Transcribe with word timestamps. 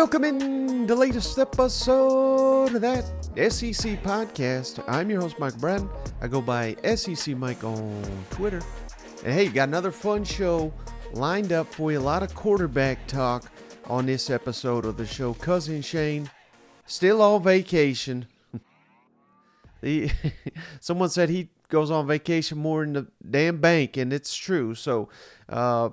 Welcome 0.00 0.24
in 0.24 0.86
the 0.86 0.96
latest 0.96 1.38
episode 1.38 2.74
of 2.74 2.80
that 2.80 3.04
SEC 3.52 4.02
podcast. 4.02 4.82
I'm 4.88 5.10
your 5.10 5.20
host, 5.20 5.38
Mike 5.38 5.58
Bratton. 5.58 5.90
I 6.22 6.26
go 6.26 6.40
by 6.40 6.74
SEC 6.94 7.36
Mike 7.36 7.62
on 7.64 8.02
Twitter. 8.30 8.62
And 9.26 9.34
hey, 9.34 9.48
got 9.48 9.68
another 9.68 9.90
fun 9.90 10.24
show 10.24 10.72
lined 11.12 11.52
up 11.52 11.70
for 11.74 11.92
you. 11.92 11.98
A 11.98 12.00
lot 12.00 12.22
of 12.22 12.34
quarterback 12.34 13.06
talk 13.08 13.52
on 13.88 14.06
this 14.06 14.30
episode 14.30 14.86
of 14.86 14.96
the 14.96 15.04
show. 15.04 15.34
Cousin 15.34 15.82
Shane, 15.82 16.30
still 16.86 17.20
on 17.20 17.42
vacation. 17.42 18.26
someone 20.80 21.10
said 21.10 21.28
he 21.28 21.50
goes 21.68 21.90
on 21.90 22.06
vacation 22.06 22.56
more 22.56 22.86
than 22.86 22.94
the 22.94 23.06
damn 23.30 23.58
bank, 23.58 23.98
and 23.98 24.14
it's 24.14 24.34
true. 24.34 24.74
So, 24.74 25.10
uh, 25.46 25.90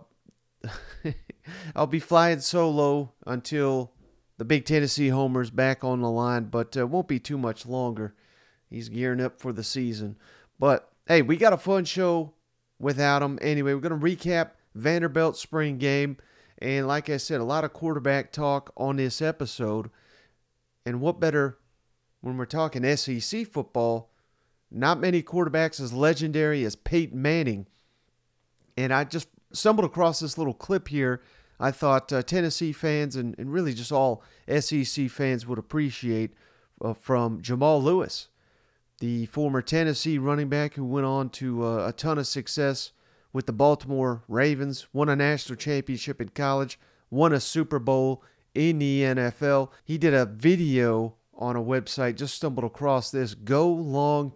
I'll 1.75 1.87
be 1.87 1.99
flying 1.99 2.39
solo 2.39 3.11
until 3.25 3.91
the 4.37 4.45
big 4.45 4.65
Tennessee 4.65 5.09
homer's 5.09 5.49
back 5.49 5.83
on 5.83 6.01
the 6.01 6.09
line, 6.09 6.45
but 6.45 6.77
uh, 6.77 6.85
won't 6.87 7.07
be 7.07 7.19
too 7.19 7.37
much 7.37 7.65
longer. 7.65 8.15
He's 8.69 8.89
gearing 8.89 9.21
up 9.21 9.39
for 9.39 9.51
the 9.51 9.63
season. 9.63 10.17
But 10.59 10.89
hey, 11.07 11.21
we 11.21 11.37
got 11.37 11.53
a 11.53 11.57
fun 11.57 11.85
show 11.85 12.33
without 12.79 13.23
him. 13.23 13.39
Anyway, 13.41 13.73
we're 13.73 13.79
going 13.79 13.99
to 13.99 14.05
recap 14.05 14.51
Vanderbilt 14.75 15.37
spring 15.37 15.77
game. 15.77 16.17
And 16.59 16.87
like 16.87 17.09
I 17.09 17.17
said, 17.17 17.39
a 17.39 17.45
lot 17.45 17.63
of 17.63 17.73
quarterback 17.73 18.31
talk 18.31 18.71
on 18.77 18.97
this 18.97 19.21
episode. 19.21 19.89
And 20.85 21.01
what 21.01 21.19
better 21.19 21.57
when 22.21 22.37
we're 22.37 22.45
talking 22.45 22.95
SEC 22.95 23.47
football? 23.47 24.11
Not 24.69 24.99
many 24.99 25.23
quarterbacks 25.23 25.79
as 25.79 25.93
legendary 25.93 26.65
as 26.65 26.75
Peyton 26.75 27.21
Manning. 27.21 27.67
And 28.75 28.93
I 28.93 29.05
just 29.05 29.29
stumbled 29.53 29.85
across 29.85 30.19
this 30.19 30.37
little 30.37 30.53
clip 30.53 30.89
here 30.89 31.21
I 31.59 31.71
thought 31.71 32.13
uh, 32.13 32.21
Tennessee 32.21 32.71
fans 32.71 33.15
and, 33.15 33.35
and 33.37 33.51
really 33.51 33.73
just 33.73 33.91
all 33.91 34.23
SEC 34.47 35.09
fans 35.09 35.47
would 35.47 35.57
appreciate 35.57 36.33
uh, 36.81 36.93
from 36.93 37.41
Jamal 37.41 37.81
Lewis, 37.81 38.27
the 38.99 39.25
former 39.27 39.61
Tennessee 39.61 40.17
running 40.17 40.49
back 40.49 40.75
who 40.75 40.85
went 40.85 41.05
on 41.05 41.29
to 41.31 41.65
uh, 41.65 41.87
a 41.87 41.93
ton 41.93 42.17
of 42.17 42.27
success 42.27 42.91
with 43.33 43.45
the 43.45 43.53
Baltimore 43.53 44.23
Ravens, 44.27 44.87
won 44.93 45.09
a 45.09 45.15
national 45.15 45.57
championship 45.57 46.21
in 46.21 46.29
college, 46.29 46.79
won 47.09 47.33
a 47.33 47.39
Super 47.39 47.79
Bowl 47.79 48.23
in 48.53 48.79
the 48.79 49.01
NFL. 49.01 49.69
He 49.83 49.97
did 49.97 50.13
a 50.13 50.25
video 50.25 51.15
on 51.37 51.55
a 51.55 51.61
website, 51.61 52.15
just 52.15 52.35
stumbled 52.35 52.65
across 52.65 53.11
this, 53.11 53.35
golongtd.com. 53.35 54.31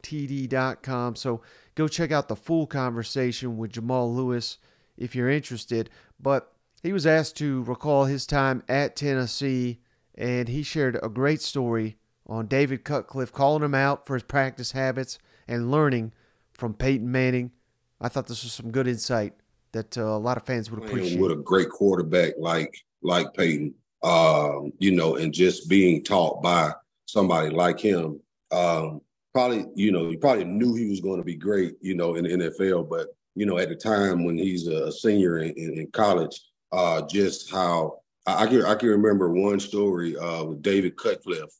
So 1.15 1.41
go 1.75 1.87
check 1.87 2.11
out 2.11 2.27
the 2.27 2.35
full 2.35 2.67
conversation 2.67 3.57
with 3.57 3.71
Jamal 3.71 4.13
Lewis 4.13 4.59
if 4.97 5.15
you're 5.15 5.29
interested. 5.29 5.89
But 6.19 6.53
he 6.81 6.93
was 6.93 7.05
asked 7.05 7.37
to 7.37 7.63
recall 7.63 8.05
his 8.05 8.25
time 8.25 8.63
at 8.67 8.95
Tennessee, 8.95 9.79
and 10.15 10.47
he 10.47 10.63
shared 10.63 10.99
a 11.01 11.09
great 11.09 11.41
story 11.41 11.97
on 12.25 12.47
David 12.47 12.83
Cutcliffe 12.83 13.31
calling 13.31 13.63
him 13.63 13.75
out 13.75 14.05
for 14.05 14.15
his 14.15 14.23
practice 14.23 14.71
habits 14.71 15.19
and 15.47 15.71
learning 15.71 16.13
from 16.53 16.73
Peyton 16.73 17.11
Manning. 17.11 17.51
I 17.99 18.07
thought 18.07 18.27
this 18.27 18.43
was 18.43 18.53
some 18.53 18.71
good 18.71 18.87
insight 18.87 19.33
that 19.73 19.97
uh, 19.97 20.01
a 20.01 20.17
lot 20.17 20.37
of 20.37 20.45
fans 20.45 20.71
would 20.71 20.83
appreciate. 20.83 21.19
With 21.19 21.31
a 21.31 21.35
great 21.35 21.69
quarterback 21.69 22.33
like 22.37 22.73
like 23.03 23.33
Peyton, 23.33 23.73
um, 24.03 24.73
you 24.79 24.91
know, 24.91 25.15
and 25.15 25.33
just 25.33 25.69
being 25.69 26.03
taught 26.03 26.41
by 26.41 26.71
somebody 27.05 27.49
like 27.49 27.79
him, 27.79 28.19
um, 28.51 29.01
probably 29.33 29.65
you 29.75 29.91
know, 29.91 30.09
he 30.09 30.17
probably 30.17 30.45
knew 30.45 30.73
he 30.73 30.89
was 30.89 30.99
going 30.99 31.19
to 31.19 31.25
be 31.25 31.35
great, 31.35 31.75
you 31.81 31.95
know, 31.95 32.15
in 32.15 32.23
the 32.23 32.29
NFL, 32.29 32.89
but 32.89 33.09
you 33.35 33.45
know, 33.45 33.57
at 33.57 33.69
the 33.69 33.75
time 33.75 34.25
when 34.25 34.37
he's 34.37 34.67
a 34.67 34.91
senior 34.91 35.39
in, 35.39 35.51
in 35.51 35.87
college, 35.91 36.41
uh, 36.71 37.01
just 37.07 37.51
how 37.51 37.99
I, 38.25 38.45
can 38.47 38.65
I 38.65 38.75
can 38.75 38.89
remember 38.89 39.29
one 39.29 39.59
story 39.59 40.15
uh, 40.17 40.43
with 40.43 40.61
David 40.61 40.95
Cutcliffe. 40.95 41.53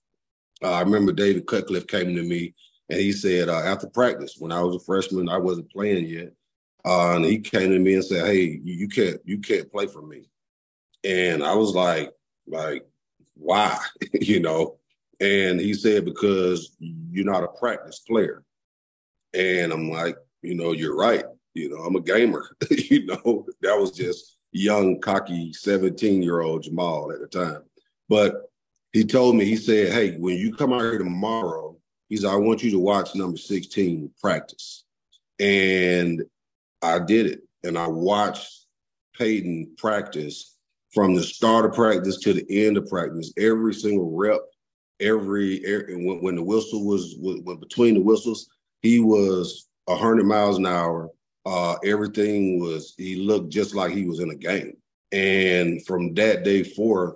Uh, 0.63 0.73
I 0.73 0.81
remember 0.81 1.11
David 1.11 1.47
Cutcliffe 1.47 1.87
came 1.87 2.15
to 2.15 2.23
me 2.23 2.53
and 2.91 2.99
he 2.99 3.13
said 3.13 3.47
uh, 3.47 3.59
after 3.59 3.87
practice 3.87 4.35
when 4.37 4.51
I 4.51 4.61
was 4.61 4.75
a 4.75 4.79
freshman, 4.79 5.29
I 5.29 5.37
wasn't 5.37 5.71
playing 5.71 6.05
yet, 6.07 6.33
uh, 6.85 7.15
and 7.15 7.25
he 7.25 7.39
came 7.39 7.71
to 7.71 7.79
me 7.79 7.95
and 7.95 8.03
said, 8.03 8.25
"Hey, 8.25 8.59
you, 8.63 8.73
you 8.73 8.87
can't 8.89 9.19
you 9.23 9.39
can't 9.39 9.71
play 9.71 9.87
for 9.87 10.01
me," 10.01 10.29
and 11.05 11.41
I 11.41 11.55
was 11.55 11.73
like, 11.73 12.11
like 12.47 12.85
why, 13.35 13.77
you 14.13 14.41
know? 14.41 14.77
And 15.21 15.59
he 15.59 15.73
said 15.73 16.03
because 16.03 16.75
you're 16.79 17.31
not 17.31 17.43
a 17.43 17.47
practice 17.47 17.99
player, 17.99 18.43
and 19.33 19.71
I'm 19.71 19.89
like, 19.89 20.17
you 20.41 20.55
know, 20.55 20.73
you're 20.73 20.97
right. 20.97 21.23
You 21.53 21.69
know, 21.69 21.83
I'm 21.83 21.95
a 21.95 22.01
gamer. 22.01 22.45
you 22.69 23.05
know, 23.05 23.45
that 23.61 23.79
was 23.79 23.91
just 23.91 24.37
young, 24.51 24.99
cocky 24.99 25.53
17 25.53 26.21
year 26.21 26.41
old 26.41 26.63
Jamal 26.63 27.11
at 27.11 27.19
the 27.19 27.27
time. 27.27 27.63
But 28.09 28.51
he 28.93 29.03
told 29.03 29.35
me, 29.35 29.45
he 29.45 29.55
said, 29.55 29.93
Hey, 29.93 30.17
when 30.17 30.37
you 30.37 30.53
come 30.53 30.73
out 30.73 30.81
here 30.81 30.97
tomorrow, 30.97 31.77
he 32.09 32.17
said, 32.17 32.31
I 32.31 32.35
want 32.35 32.61
you 32.63 32.71
to 32.71 32.79
watch 32.79 33.15
number 33.15 33.37
16 33.37 34.11
practice. 34.19 34.83
And 35.39 36.23
I 36.81 36.99
did 36.99 37.25
it. 37.25 37.41
And 37.63 37.77
I 37.77 37.87
watched 37.87 38.65
Peyton 39.17 39.75
practice 39.77 40.57
from 40.93 41.15
the 41.15 41.23
start 41.23 41.65
of 41.65 41.73
practice 41.73 42.17
to 42.17 42.33
the 42.33 42.65
end 42.65 42.75
of 42.75 42.87
practice, 42.87 43.31
every 43.37 43.73
single 43.73 44.13
rep, 44.15 44.41
every, 44.99 45.65
every 45.65 46.05
when, 46.05 46.21
when 46.21 46.35
the 46.35 46.43
whistle 46.43 46.85
was, 46.85 47.15
when 47.19 47.57
between 47.57 47.93
the 47.93 48.01
whistles, 48.01 48.49
he 48.81 48.99
was 48.99 49.69
100 49.85 50.25
miles 50.25 50.57
an 50.57 50.65
hour 50.65 51.09
uh, 51.45 51.75
everything 51.83 52.59
was 52.59 52.93
he 52.97 53.15
looked 53.15 53.49
just 53.49 53.75
like 53.75 53.91
he 53.91 54.05
was 54.05 54.19
in 54.19 54.29
a 54.29 54.35
game. 54.35 54.77
And 55.11 55.85
from 55.85 56.13
that 56.15 56.43
day 56.43 56.63
forth, 56.63 57.15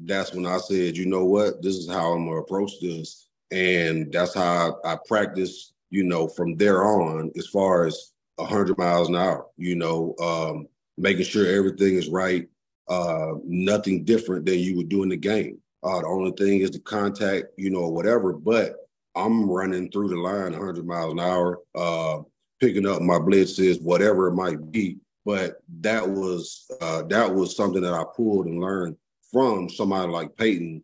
that's 0.00 0.32
when 0.32 0.46
I 0.46 0.58
said, 0.58 0.96
you 0.96 1.06
know 1.06 1.24
what, 1.24 1.62
this 1.62 1.76
is 1.76 1.90
how 1.90 2.12
I'm 2.12 2.26
gonna 2.26 2.40
approach 2.40 2.72
this, 2.80 3.28
and 3.50 4.12
that's 4.12 4.34
how 4.34 4.78
I, 4.84 4.92
I 4.92 4.98
practice. 5.06 5.72
You 5.90 6.04
know, 6.04 6.28
from 6.28 6.54
there 6.56 6.84
on, 6.84 7.32
as 7.38 7.46
far 7.46 7.86
as 7.86 8.12
100 8.36 8.76
miles 8.76 9.08
an 9.08 9.16
hour, 9.16 9.46
you 9.56 9.74
know, 9.74 10.14
um, 10.20 10.66
making 10.98 11.24
sure 11.24 11.46
everything 11.46 11.94
is 11.94 12.08
right, 12.08 12.46
uh, 12.88 13.34
nothing 13.44 14.04
different 14.04 14.44
than 14.44 14.58
you 14.58 14.76
would 14.76 14.90
do 14.90 15.02
in 15.02 15.08
the 15.08 15.16
game. 15.16 15.58
Uh, 15.82 16.00
the 16.00 16.06
only 16.06 16.32
thing 16.32 16.60
is 16.60 16.70
the 16.70 16.80
contact, 16.80 17.46
you 17.56 17.70
know, 17.70 17.88
whatever. 17.88 18.32
But 18.32 18.76
I'm 19.14 19.48
running 19.48 19.90
through 19.90 20.08
the 20.08 20.16
line 20.16 20.52
100 20.52 20.86
miles 20.86 21.12
an 21.12 21.20
hour. 21.20 21.60
Uh, 21.74 22.20
picking 22.60 22.86
up 22.86 23.02
my 23.02 23.18
blitzes, 23.18 23.82
whatever 23.82 24.28
it 24.28 24.34
might 24.34 24.70
be. 24.70 24.98
But 25.24 25.56
that 25.80 26.08
was 26.08 26.70
uh, 26.80 27.02
that 27.04 27.34
was 27.34 27.54
something 27.54 27.82
that 27.82 27.92
I 27.92 28.04
pulled 28.16 28.46
and 28.46 28.60
learned 28.60 28.96
from 29.30 29.68
somebody 29.68 30.10
like 30.10 30.36
Peyton 30.36 30.82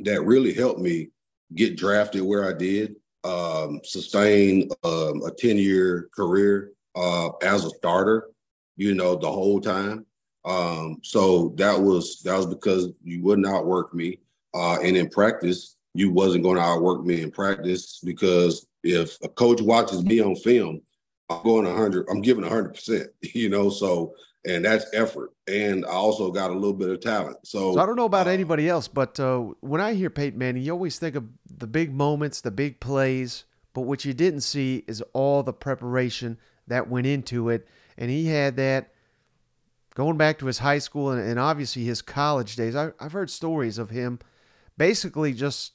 that 0.00 0.22
really 0.22 0.52
helped 0.52 0.80
me 0.80 1.08
get 1.54 1.76
drafted 1.76 2.22
where 2.22 2.48
I 2.48 2.56
did, 2.56 2.96
um, 3.24 3.80
sustain 3.84 4.68
um, 4.84 5.22
a 5.22 5.30
10 5.30 5.58
year 5.58 6.08
career 6.14 6.72
uh, 6.94 7.28
as 7.42 7.64
a 7.64 7.70
starter, 7.70 8.28
you 8.76 8.94
know, 8.94 9.14
the 9.14 9.30
whole 9.30 9.60
time. 9.60 10.06
Um, 10.44 10.98
so 11.02 11.54
that 11.56 11.80
was 11.80 12.20
that 12.22 12.36
was 12.36 12.46
because 12.46 12.88
you 13.02 13.22
wouldn't 13.22 13.46
outwork 13.46 13.94
me. 13.94 14.18
Uh, 14.54 14.78
and 14.82 14.96
in 14.96 15.08
practice, 15.08 15.76
you 15.94 16.10
wasn't 16.10 16.42
going 16.42 16.56
to 16.56 16.62
outwork 16.62 17.04
me 17.04 17.22
in 17.22 17.30
practice 17.30 18.00
because 18.04 18.66
if 18.82 19.16
a 19.22 19.28
coach 19.28 19.62
watches 19.62 20.04
me 20.04 20.20
on 20.20 20.34
film 20.36 20.80
I'm 21.38 21.44
going 21.44 21.64
100. 21.66 22.06
I'm 22.10 22.22
giving 22.22 22.42
100. 22.42 22.74
percent 22.74 23.08
You 23.34 23.48
know, 23.48 23.70
so 23.70 24.14
and 24.44 24.64
that's 24.64 24.86
effort, 24.92 25.32
and 25.46 25.84
I 25.86 25.90
also 25.90 26.32
got 26.32 26.50
a 26.50 26.54
little 26.54 26.72
bit 26.72 26.88
of 26.88 27.00
talent. 27.00 27.38
So, 27.44 27.74
so 27.74 27.80
I 27.80 27.86
don't 27.86 27.94
know 27.94 28.06
about 28.06 28.26
uh, 28.26 28.30
anybody 28.30 28.68
else, 28.68 28.88
but 28.88 29.20
uh, 29.20 29.38
when 29.60 29.80
I 29.80 29.94
hear 29.94 30.10
Peyton 30.10 30.36
Manning, 30.36 30.64
you 30.64 30.72
always 30.72 30.98
think 30.98 31.14
of 31.14 31.24
the 31.46 31.68
big 31.68 31.94
moments, 31.94 32.40
the 32.40 32.50
big 32.50 32.80
plays, 32.80 33.44
but 33.72 33.82
what 33.82 34.04
you 34.04 34.12
didn't 34.12 34.40
see 34.40 34.84
is 34.88 35.00
all 35.12 35.44
the 35.44 35.52
preparation 35.52 36.38
that 36.66 36.88
went 36.88 37.06
into 37.06 37.50
it, 37.50 37.68
and 37.96 38.10
he 38.10 38.26
had 38.26 38.56
that 38.56 38.92
going 39.94 40.16
back 40.16 40.38
to 40.38 40.46
his 40.46 40.58
high 40.58 40.78
school 40.78 41.10
and, 41.10 41.20
and 41.20 41.38
obviously 41.38 41.84
his 41.84 42.02
college 42.02 42.56
days. 42.56 42.74
I, 42.74 42.90
I've 42.98 43.12
heard 43.12 43.30
stories 43.30 43.78
of 43.78 43.90
him 43.90 44.18
basically 44.76 45.32
just 45.34 45.72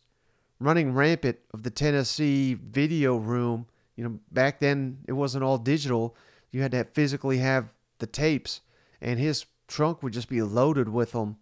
running 0.60 0.94
rampant 0.94 1.38
of 1.54 1.64
the 1.64 1.70
Tennessee 1.70 2.56
video 2.56 3.16
room 3.16 3.68
You 3.98 4.04
know, 4.04 4.20
back 4.32 4.60
then 4.60 5.00
it 5.08 5.14
wasn't 5.14 5.44
all 5.44 5.58
digital. 5.58 6.16
You 6.52 6.62
had 6.62 6.72
to 6.72 6.86
physically 6.86 7.40
have 7.40 7.74
the 8.00 8.08
tapes, 8.08 8.62
and 9.02 9.20
his 9.20 9.46
trunk 9.68 10.02
would 10.02 10.14
just 10.14 10.30
be 10.30 10.42
loaded 10.42 10.88
with 10.88 11.12
them 11.12 11.38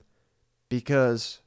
because 0.69 1.41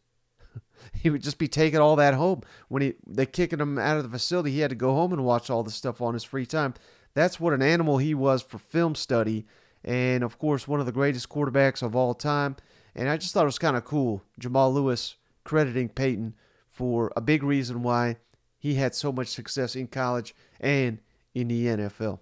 he 0.92 1.10
would 1.10 1.22
just 1.22 1.38
be 1.38 1.48
taking 1.48 1.80
all 1.80 1.96
that 1.96 2.14
home. 2.14 2.42
When 2.68 2.82
he 2.82 2.94
they 3.06 3.26
kicking 3.26 3.58
him 3.58 3.78
out 3.78 3.96
of 3.96 4.04
the 4.04 4.10
facility, 4.10 4.52
he 4.52 4.60
had 4.60 4.70
to 4.70 4.76
go 4.76 4.92
home 4.92 5.12
and 5.12 5.24
watch 5.24 5.50
all 5.50 5.64
this 5.64 5.74
stuff 5.74 6.00
on 6.00 6.14
his 6.14 6.24
free 6.24 6.46
time. 6.46 6.74
That's 7.14 7.40
what 7.40 7.54
an 7.54 7.62
animal 7.62 7.98
he 7.98 8.14
was 8.14 8.42
for 8.42 8.58
film 8.58 8.94
study, 8.94 9.46
and 9.82 10.22
of 10.22 10.38
course 10.38 10.68
one 10.68 10.78
of 10.78 10.86
the 10.86 10.92
greatest 10.92 11.28
quarterbacks 11.28 11.82
of 11.82 11.96
all 11.96 12.14
time. 12.14 12.56
And 12.94 13.08
I 13.08 13.16
just 13.16 13.32
thought 13.32 13.42
it 13.42 13.46
was 13.46 13.58
kind 13.58 13.76
of 13.76 13.84
cool. 13.84 14.22
Jamal 14.38 14.72
Lewis 14.72 15.16
crediting 15.44 15.88
Peyton 15.88 16.34
for 16.68 17.12
a 17.16 17.20
big 17.20 17.42
reason 17.42 17.82
why 17.82 18.16
he 18.58 18.74
had 18.74 18.94
so 18.94 19.12
much 19.12 19.28
success 19.28 19.76
in 19.76 19.86
college 19.86 20.34
and 20.60 20.98
in 21.34 21.48
the 21.48 21.66
NFL. 21.66 22.18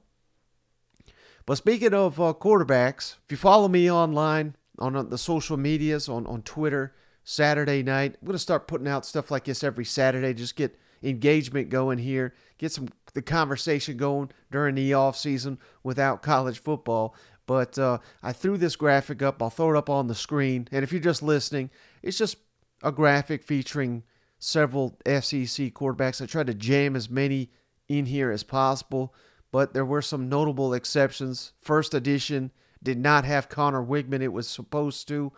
But 1.47 1.56
speaking 1.56 1.94
of 1.94 2.21
uh, 2.21 2.35
quarterbacks, 2.38 3.17
if 3.25 3.31
you 3.31 3.37
follow 3.37 3.69
me 3.69 3.91
online 3.91 4.56
on 4.79 5.09
the 5.09 5.19
social 5.19 5.56
medias, 5.56 6.09
on, 6.09 6.27
on 6.27 6.43
Twitter, 6.43 6.94
Saturday 7.25 7.83
night, 7.83 8.17
I'm 8.21 8.27
going 8.27 8.35
to 8.35 8.38
start 8.38 8.69
putting 8.69 8.88
out 8.88 9.06
stuff 9.06 9.31
like 9.31 9.44
this 9.44 9.65
every 9.65 9.85
Saturday. 9.85 10.35
Just 10.35 10.56
get 10.56 10.79
engagement 11.03 11.69
going 11.69 11.99
here, 11.99 12.35
get 12.59 12.73
some 12.73 12.89
the 13.15 13.23
conversation 13.23 13.97
going 13.97 14.31
during 14.50 14.75
the 14.75 14.93
off 14.93 15.17
season 15.17 15.59
without 15.82 16.23
college 16.23 16.59
football. 16.59 17.15
But 17.47 17.79
uh, 17.79 17.99
I 18.23 18.32
threw 18.32 18.59
this 18.59 18.77
graphic 18.77 19.23
up. 19.23 19.41
I'll 19.41 19.50
throw 19.50 19.71
it 19.71 19.77
up 19.77 19.89
on 19.89 20.09
the 20.09 20.15
screen. 20.15 20.69
And 20.73 20.82
if 20.82 20.93
you're 20.93 21.00
just 21.00 21.23
listening, 21.23 21.71
it's 22.03 22.19
just 22.19 22.37
a 22.82 22.93
graphic 22.93 23.43
featuring 23.43 24.03
several 24.38 24.99
SEC 25.06 25.73
quarterbacks. 25.73 26.21
I 26.21 26.27
tried 26.27 26.49
to 26.49 26.55
jam 26.55 26.97
as 26.97 27.11
many 27.11 27.50
in 27.88 28.06
here 28.06 28.31
as 28.31 28.43
possible 28.43 29.15
but 29.56 29.73
there 29.73 29.87
were 29.87 30.03
some 30.03 30.29
notable 30.29 30.75
exceptions. 30.75 31.53
First 31.59 31.94
edition 31.94 32.50
did 32.83 32.99
not 32.99 33.25
have 33.25 33.49
Conner 33.49 33.83
Weigman. 33.83 34.21
It 34.21 34.29
was 34.29 34.47
supposed 34.47 35.09
to. 35.09 35.33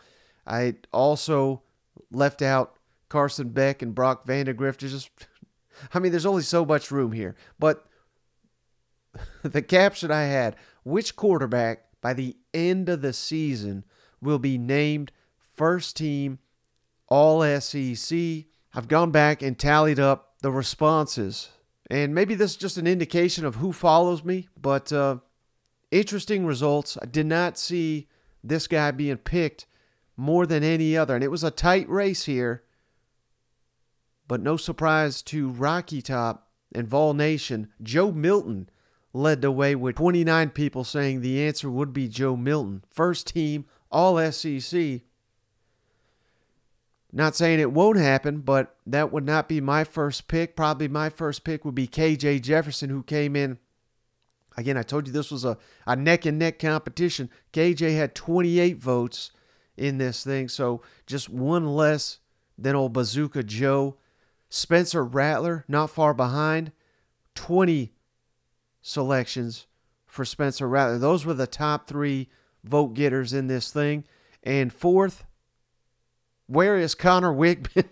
I 0.45 0.75
also 0.93 1.63
left 2.11 2.43
out 2.43 2.81
Carson 3.09 3.51
Beck 3.51 3.81
and 3.81 3.95
Brock 3.95 4.27
Vandagriff. 4.27 4.77
Just, 4.77 5.11
I 5.95 6.01
mean, 6.01 6.11
there's 6.11 6.27
only 6.27 6.43
so 6.43 6.65
much 6.65 6.91
room 6.91 7.13
here. 7.13 7.37
But 7.61 7.87
the 9.45 9.63
caption 9.63 10.11
I 10.11 10.25
had: 10.25 10.57
Which 10.83 11.15
quarterback 11.15 11.85
by 12.01 12.13
the 12.13 12.37
end 12.53 12.89
of 12.89 13.03
the 13.03 13.13
season 13.13 13.85
will 14.21 14.41
be 14.41 14.59
named 14.59 15.13
first 15.55 15.97
team 15.97 16.41
All 17.07 17.43
SEC? 17.61 18.19
I've 18.75 18.89
gone 18.89 19.11
back 19.11 19.43
and 19.43 19.59
tallied 19.59 19.99
up 19.99 20.35
the 20.43 20.53
responses 20.53 21.51
and 21.91 22.15
maybe 22.15 22.35
this 22.35 22.53
is 22.53 22.57
just 22.57 22.77
an 22.77 22.87
indication 22.87 23.45
of 23.45 23.57
who 23.57 23.73
follows 23.73 24.23
me, 24.23 24.49
but 24.61 24.93
uh, 24.93 25.19
interesting 25.91 26.45
results. 26.45 26.99
I 27.01 27.07
did 27.07 27.27
not 27.27 27.59
see 27.59 28.09
this 28.45 28.67
guy 28.67 28.91
being 28.91 29.17
picked 29.17 29.67
more 30.17 30.47
than 30.47 30.63
any 30.63 30.97
other. 30.97 31.15
And 31.15 31.25
it 31.25 31.31
was 31.31 31.45
a 31.45 31.51
tight 31.51 31.89
race 31.89 32.25
here, 32.25 32.63
but 34.27 34.43
no 34.43 34.57
surprise 34.59 35.23
to 35.23 35.49
Rocky 35.49 36.03
Top 36.03 36.51
and 36.75 36.87
Vol 36.87 37.15
Nation. 37.15 37.69
Joe 37.83 38.13
Milton 38.13 38.69
led 39.15 39.41
the 39.41 39.51
way 39.51 39.75
with 39.75 39.97
29 39.97 40.51
people 40.51 40.85
saying 40.85 41.23
the 41.23 41.43
answer 41.43 41.71
would 41.71 41.95
be 41.95 42.07
Joe 42.07 42.37
Milton. 42.37 42.85
First 42.91 43.29
team, 43.29 43.65
all 43.91 44.21
SEC. 44.31 45.01
Not 47.13 47.35
saying 47.35 47.61
it 47.61 47.73
won't 47.73 47.99
happen, 47.99 48.41
but 48.41 48.77
that 48.87 49.11
would 49.11 49.25
not 49.25 49.49
be 49.49 49.61
my 49.61 49.85
first 49.85 50.29
pick. 50.29 50.55
Probably 50.55 50.89
my 50.89 51.09
first 51.09 51.43
pick 51.43 51.65
would 51.65 51.75
be 51.75 51.89
KJ 51.89 52.43
Jefferson, 52.43 52.91
who 52.91 53.03
came 53.03 53.35
in. 53.35 53.59
Again, 54.57 54.77
I 54.77 54.83
told 54.83 55.07
you 55.07 55.13
this 55.13 55.31
was 55.31 55.45
a, 55.45 55.57
a 55.87 55.97
neck 55.97 56.27
and 56.27 56.39
neck 56.39 56.59
competition. 56.59 57.31
KJ 57.53 57.97
had 57.97 58.15
28 58.15 58.77
votes 58.77 59.31
in 59.77 59.99
this 59.99 60.25
thing, 60.25 60.49
so 60.49 60.83
just 61.07 61.29
one 61.29 61.67
less 61.75 62.19
than 62.59 62.75
old 62.75 62.93
Bazooka 62.93 63.45
Joe. 63.45 63.97
Spencer 64.51 65.05
Rattler, 65.05 65.65
not 65.69 65.91
far 65.91 66.13
behind, 66.13 66.73
20 67.35 67.93
selections 68.83 69.67
for 70.07 70.25
Spencer 70.25 70.69
Rattler. 70.69 70.99
Those 70.99 71.25
were 71.25 71.35
the 71.35 71.47
top 71.47 71.87
three 71.87 72.29
vote 72.65 72.95
getters 72.95 73.33
in 73.33 73.47
this 73.47 73.71
thing. 73.71 74.05
And 74.43 74.73
fourth, 74.73 75.25
where 76.49 76.77
is 76.77 76.97
Conner 76.97 77.33
Weigman? 77.33 77.89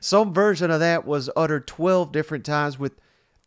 Some 0.00 0.34
version 0.34 0.70
of 0.70 0.80
that 0.80 1.06
was 1.06 1.30
uttered 1.34 1.66
12 1.66 2.12
different 2.12 2.44
times 2.44 2.78
with 2.78 3.00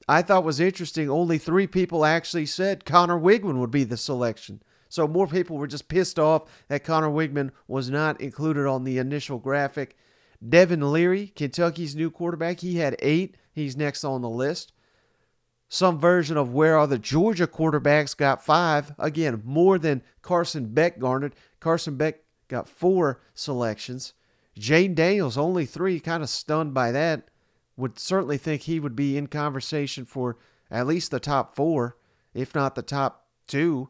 I 0.09 0.21
thought 0.21 0.43
was 0.43 0.59
interesting 0.59 1.09
only 1.09 1.37
3 1.37 1.67
people 1.67 2.05
actually 2.05 2.45
said 2.45 2.85
Conner 2.85 3.19
Weigman 3.19 3.59
would 3.59 3.71
be 3.71 3.83
the 3.83 3.97
selection. 3.97 4.61
So 4.89 5.05
more 5.07 5.27
people 5.27 5.57
were 5.57 5.67
just 5.67 5.89
pissed 5.89 6.17
off 6.17 6.43
that 6.69 6.85
Conner 6.85 7.09
Weigman 7.09 7.51
was 7.67 7.89
not 7.89 8.21
included 8.21 8.65
on 8.65 8.85
the 8.85 8.97
initial 8.97 9.37
graphic. 9.37 9.97
Devin 10.47 10.93
Leary, 10.93 11.27
Kentucky's 11.35 11.95
new 11.95 12.09
quarterback, 12.09 12.61
he 12.61 12.77
had 12.77 12.95
8. 12.99 13.35
He's 13.51 13.75
next 13.75 14.05
on 14.05 14.21
the 14.21 14.29
list. 14.29 14.71
Some 15.67 15.99
version 15.99 16.37
of 16.37 16.53
where 16.53 16.77
are 16.77 16.87
the 16.87 16.99
Georgia 16.99 17.47
quarterbacks 17.47 18.15
got 18.15 18.45
5. 18.45 18.93
Again, 18.97 19.41
more 19.43 19.77
than 19.77 20.03
Carson 20.21 20.67
Beck 20.73 20.99
garnered. 20.99 21.35
Carson 21.59 21.97
Beck 21.97 22.19
got 22.47 22.69
four 22.69 23.21
selections. 23.33 24.13
Jayden 24.57 24.95
Daniels, 24.95 25.37
only 25.37 25.65
three, 25.65 25.99
kind 25.99 26.23
of 26.23 26.29
stunned 26.29 26.73
by 26.73 26.91
that. 26.91 27.29
Would 27.75 27.99
certainly 27.99 28.37
think 28.37 28.63
he 28.63 28.79
would 28.79 28.95
be 28.95 29.17
in 29.17 29.27
conversation 29.27 30.05
for 30.05 30.37
at 30.71 30.87
least 30.87 31.11
the 31.11 31.19
top 31.19 31.55
four, 31.55 31.97
if 32.33 32.55
not 32.55 32.75
the 32.75 32.81
top 32.81 33.27
two. 33.47 33.89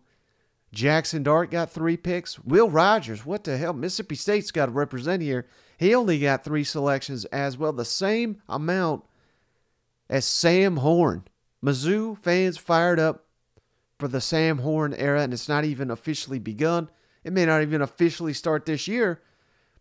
Jackson 0.73 1.23
Dart 1.23 1.49
got 1.49 1.71
three 1.71 1.95
picks. 1.95 2.37
Will 2.39 2.69
Rogers, 2.69 3.25
what 3.25 3.45
the 3.45 3.57
hell? 3.57 3.73
Mississippi 3.73 4.15
State's 4.15 4.51
got 4.51 4.65
to 4.65 4.71
represent 4.73 5.21
here. 5.21 5.47
He 5.77 5.95
only 5.95 6.19
got 6.19 6.43
three 6.43 6.65
selections 6.65 7.23
as 7.25 7.57
well, 7.57 7.71
the 7.71 7.85
same 7.85 8.41
amount 8.49 9.03
as 10.09 10.25
Sam 10.25 10.77
Horn. 10.77 11.23
Mizzou 11.63 12.17
fans 12.17 12.57
fired 12.57 12.99
up 12.99 13.25
for 13.97 14.07
the 14.07 14.21
Sam 14.21 14.59
Horn 14.59 14.93
era, 14.93 15.21
and 15.21 15.33
it's 15.33 15.49
not 15.49 15.65
even 15.65 15.89
officially 15.89 16.39
begun. 16.39 16.89
It 17.23 17.33
may 17.33 17.45
not 17.45 17.61
even 17.61 17.81
officially 17.81 18.33
start 18.33 18.65
this 18.65 18.87
year, 18.87 19.21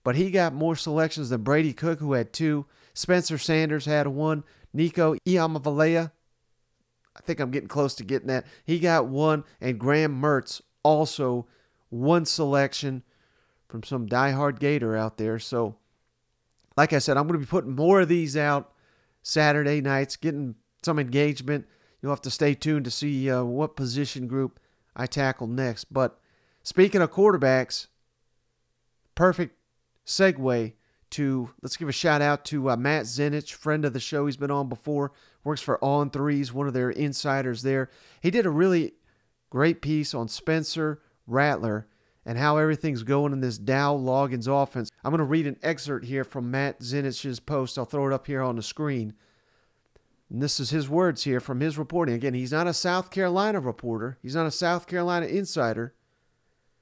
but 0.03 0.17
he 0.17 0.31
got 0.31 0.55
more 0.55 0.77
selections 0.77 1.31
than 1.31 1.43
Brady 1.43 1.73
Cook, 1.73 1.99
who 1.99 2.13
had 2.13 2.33
two. 2.33 2.67
Spencer 2.95 3.39
Sanders 3.39 3.87
had 3.87 4.07
one. 4.07 4.45
Nico 4.73 5.17
Iamaleava, 5.27 6.11
I 7.17 7.21
think 7.23 7.41
I'm 7.41 7.51
getting 7.51 7.69
close 7.69 7.95
to 7.95 8.05
getting 8.05 8.29
that. 8.29 8.47
He 8.65 8.79
got 8.79 9.07
one, 9.07 9.45
and 9.61 9.79
Graham 9.79 10.21
Mertz 10.21 10.61
also 10.83 11.47
one 11.89 12.27
selection 12.27 13.03
from 13.69 13.83
some 13.83 14.07
diehard 14.07 14.59
Gator 14.59 14.97
out 14.97 15.17
there. 15.17 15.39
So, 15.39 15.77
like 16.77 16.93
I 16.93 16.99
said, 16.99 17.17
I'm 17.17 17.27
going 17.27 17.41
to 17.41 17.47
be 17.47 17.51
putting 17.51 17.75
more 17.75 18.03
of 18.03 18.09
these 18.09 18.37
out 18.37 18.73
Saturday 19.23 19.81
nights, 19.81 20.17
getting 20.17 20.57
some 20.83 20.99
engagement. 20.99 21.67
You'll 22.01 22.13
have 22.13 22.21
to 22.23 22.31
stay 22.31 22.55
tuned 22.55 22.85
to 22.85 22.91
see 22.91 23.31
uh, 23.31 23.45
what 23.45 23.77
position 23.77 24.27
group 24.27 24.61
I 24.95 25.07
tackle 25.07 25.47
next. 25.47 25.93
But 25.93 26.21
Speaking 26.67 27.01
of 27.01 27.13
quarterbacks, 27.13 27.87
perfect 29.15 29.57
segue 30.05 30.73
to 31.11 31.51
let's 31.63 31.77
give 31.77 31.89
a 31.89 31.93
shout 31.93 32.21
out 32.21 32.45
to 32.47 32.71
uh, 32.71 32.77
Matt 32.77 33.05
Zenitz, 33.05 33.53
friend 33.53 33.85
of 33.85 33.93
the 33.93 34.01
show. 34.01 34.27
He's 34.27 34.37
been 34.37 34.51
on 34.51 34.69
before, 34.69 35.13
works 35.45 35.61
for 35.61 35.83
On 35.83 36.11
Threes, 36.11 36.53
one 36.53 36.67
of 36.67 36.75
their 36.75 36.91
insiders 36.91 37.63
there. 37.63 37.89
He 38.21 38.33
did 38.33 38.47
a 38.47 38.51
really 38.51 38.95
great 39.49 39.81
piece 39.81 40.13
on 40.13 40.27
Spencer 40.27 41.01
Rattler 41.29 41.87
and 42.25 42.37
how 42.37 42.57
everything's 42.57 43.05
going 43.05 43.33
in 43.33 43.39
this 43.39 43.59
Dow 43.59 43.97
Loggains 43.97 44.49
offense. 44.49 44.91
I'm 45.05 45.13
going 45.13 45.19
to 45.19 45.25
read 45.25 45.47
an 45.47 45.61
excerpt 45.63 46.07
here 46.07 46.25
from 46.25 46.51
Matt 46.51 46.81
Zenitz's 46.81 47.39
post. 47.39 47.79
I'll 47.79 47.85
throw 47.85 48.09
it 48.09 48.13
up 48.13 48.27
here 48.27 48.43
on 48.43 48.57
the 48.57 48.63
screen. 48.63 49.15
And 50.29 50.43
this 50.43 50.59
is 50.59 50.71
his 50.71 50.89
words 50.89 51.23
here 51.23 51.39
from 51.39 51.61
his 51.61 51.79
reporting. 51.79 52.17
Again, 52.17 52.35
he's 52.35 52.51
not 52.51 52.67
a 52.67 52.75
South 52.75 53.13
Carolina 53.13 53.61
reporter, 53.61 54.19
he's 54.21 54.35
not 54.35 54.47
a 54.47 54.51
South 54.51 54.89
Carolina 54.89 55.27
insider. 55.27 55.95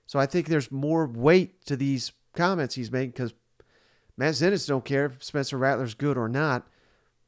So 0.06 0.18
I 0.18 0.26
think 0.26 0.46
there's 0.46 0.70
more 0.70 1.06
weight 1.06 1.64
to 1.66 1.76
these 1.76 2.12
comments 2.34 2.75
he's 2.75 2.92
making 2.92 3.11
because 3.11 3.34
Matt 4.16 4.34
Zenitz 4.34 4.68
don't 4.68 4.84
care 4.84 5.06
if 5.06 5.23
Spencer 5.25 5.58
Rattler's 5.58 5.94
good 5.94 6.16
or 6.16 6.28
not. 6.28 6.66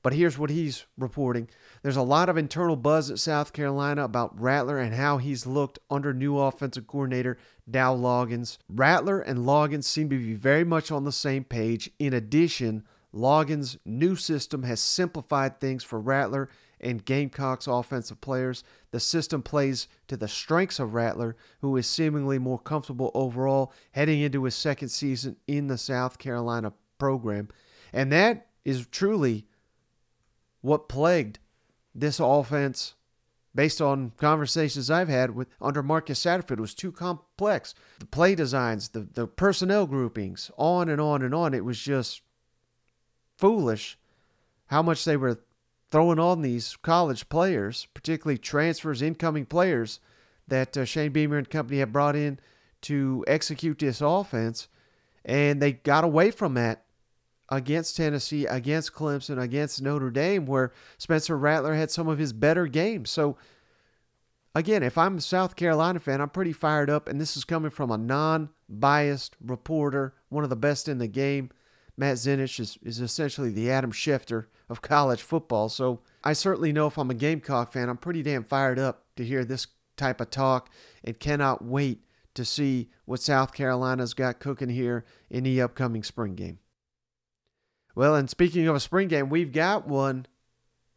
But 0.03 0.13
here's 0.13 0.39
what 0.39 0.51
he's 0.51 0.87
reporting. 0.97 1.49
There's 1.83 1.97
a 1.97 2.03
lot 2.03 2.29
of 2.29 2.37
internal 2.37 2.77
buzz 2.77 3.11
at 3.11 3.19
South 3.19 3.53
Carolina 3.53 4.05
about 4.05 4.41
Rattler 4.41 4.79
and 4.79 4.95
how 4.95 5.19
he's 5.19 5.47
looked 5.47 5.81
under 5.91 6.15
new 6.15 6.39
offensive 6.39 6.87
coordinator 6.87 7.39
Dow 7.69 7.97
Loggains. 7.97 8.59
Rattler 8.69 9.21
and 9.21 9.41
Loggains 9.41 9.83
seem 9.83 10.09
to 10.11 10.17
be 10.17 10.35
very 10.35 10.63
much 10.63 10.93
on 10.93 11.03
the 11.03 11.11
same 11.11 11.43
page. 11.43 11.91
In 11.99 12.15
addition, 12.15 12.85
Loggains' 13.13 13.79
new 13.85 14.15
system 14.15 14.63
has 14.63 14.79
simplified 14.81 15.59
things 15.59 15.83
for 15.83 15.99
Rattler 15.99 16.49
and 16.81 17.05
Gamecocks 17.05 17.67
offensive 17.67 18.21
players. 18.21 18.63
The 18.91 19.01
system 19.01 19.43
plays 19.43 19.89
to 20.09 20.17
the 20.17 20.29
strengths 20.29 20.79
of 20.79 20.95
Rattler, 20.95 21.37
who 21.61 21.77
is 21.77 21.87
seemingly 21.87 22.39
more 22.39 22.59
comfortable 22.59 23.11
overall 23.15 23.73
heading 23.93 24.21
into 24.21 24.45
his 24.45 24.55
second 24.55 24.89
season 24.89 25.37
in 25.47 25.69
the 25.69 25.79
South 25.79 26.19
Carolina 26.19 26.73
program. 26.99 27.49
And 27.93 28.13
that 28.13 28.49
is 28.65 28.87
truly 28.87 29.47
what 30.61 30.89
plagued 30.89 31.39
this 31.95 32.21
offense, 32.21 32.95
based 33.55 33.81
on 33.81 34.13
conversations 34.19 34.91
I've 34.91 35.09
had 35.09 35.35
with 35.35 35.49
under 35.61 35.83
Marcus 35.83 36.23
Satterfield, 36.23 36.61
was 36.61 36.75
too 36.75 36.93
complex. 36.93 37.75
The 38.01 38.07
play 38.07 38.35
designs, 38.35 38.91
the, 38.91 39.09
the 39.15 39.27
personnel 39.27 39.87
groupings, 39.87 40.51
on 40.59 40.89
and 40.89 41.01
on 41.01 41.23
and 41.23 41.35
on. 41.35 41.55
It 41.55 41.65
was 41.65 41.81
just 41.81 42.21
foolish 43.39 43.99
how 44.67 44.83
much 44.83 45.05
they 45.05 45.17
were 45.17 45.39
throwing 45.97 46.19
on 46.19 46.43
these 46.43 46.77
college 46.83 47.27
players, 47.31 47.89
particularly 47.95 48.37
transfers, 48.37 49.01
incoming 49.01 49.47
players 49.47 49.99
that 50.47 50.77
uh, 50.77 50.85
Shane 50.85 51.11
Beamer 51.11 51.39
and 51.39 51.49
company 51.49 51.79
have 51.79 51.91
brought 51.91 52.15
in 52.15 52.39
to 52.83 53.25
execute 53.27 53.79
this 53.79 54.03
offense. 54.03 54.69
And 55.25 55.63
they 55.63 55.73
got 55.73 56.05
away 56.05 56.33
from 56.33 56.53
that 56.53 56.85
against 57.49 57.97
Tennessee, 57.97 58.45
against 58.45 58.93
Clemson, 58.93 59.41
against 59.41 59.81
Notre 59.81 60.11
Dame, 60.11 60.45
where 60.45 60.71
Spencer 60.99 61.35
Rattler 61.35 61.73
had 61.73 61.91
some 61.91 62.09
of 62.09 62.19
his 62.19 62.35
better 62.35 62.67
games. 62.67 63.09
So, 63.09 63.39
again, 64.55 64.83
if 64.83 64.99
I'm 64.99 65.17
a 65.17 65.23
South 65.23 65.57
Carolina 65.57 65.99
fan, 65.99 66.21
I'm 66.21 66.29
pretty 66.29 66.53
fired 66.53 66.91
up. 66.91 67.09
And 67.09 67.19
this 67.19 67.39
is 67.39 67.45
coming 67.45 67.71
from 67.71 67.91
a 67.91 67.97
non 67.97 68.51
biased 68.69 69.35
reporter, 69.43 70.13
one 70.29 70.45
of 70.45 70.51
the 70.51 70.57
best 70.57 70.91
in 70.91 70.99
the 70.99 71.09
game. 71.09 71.49
Matt 71.97 72.17
Zenitz 72.17 72.61
is, 72.61 72.79
is 72.83 73.01
essentially 73.01 73.51
the 73.51 73.71
Adam 73.71 73.93
Schefter 73.93 74.47
of 74.69 74.83
college 74.83 75.23
football. 75.23 75.69
So 75.69 76.01
I 76.23 76.33
certainly 76.35 76.73
know 76.73 76.87
if 76.87 76.99
I'm 76.99 77.11
a 77.11 77.15
Gamecock 77.15 77.73
fan, 77.73 77.89
I'm 77.89 77.97
pretty 77.97 78.23
damn 78.23 78.45
fired 78.45 78.79
up 78.79 79.05
to 79.17 79.25
hear 79.25 79.45
this 79.45 79.67
type 79.97 80.21
of 80.21 80.31
talk 80.31 80.71
and 81.03 81.19
cannot 81.19 81.65
wait 81.65 82.05
to 82.35 82.45
see 82.45 82.91
what 83.07 83.21
South 83.21 83.55
Carolina's 83.55 84.13
got 84.13 84.41
cooking 84.41 84.69
here 84.69 85.05
in 85.31 85.45
the 85.45 85.61
upcoming 85.61 86.03
spring 86.03 86.35
game. 86.35 86.59
Well, 87.95 88.15
and 88.15 88.29
speaking 88.29 88.69
of 88.69 88.77
a 88.77 88.81
spring 88.81 89.09
game, 89.09 89.31
we've 89.31 89.53
got 89.53 89.89
one 89.89 90.27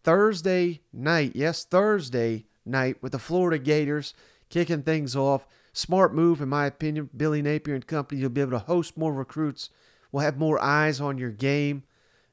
Thursday 0.03 0.81
night. 0.91 1.31
Yes, 1.33 1.63
Thursday 1.63 2.45
night 2.65 3.01
with 3.01 3.13
the 3.13 3.19
Florida 3.19 3.57
Gators 3.57 4.13
kicking 4.49 4.83
things 4.83 5.15
off. 5.15 5.47
Smart 5.71 6.13
move, 6.13 6.41
in 6.41 6.49
my 6.49 6.65
opinion. 6.65 7.09
Billy 7.15 7.41
Napier 7.41 7.75
and 7.75 7.87
company, 7.87 8.19
you'll 8.19 8.29
be 8.29 8.41
able 8.41 8.51
to 8.51 8.59
host 8.59 8.97
more 8.97 9.13
recruits. 9.13 9.69
We'll 10.11 10.23
have 10.23 10.37
more 10.37 10.61
eyes 10.61 10.99
on 10.99 11.17
your 11.17 11.31
game. 11.31 11.83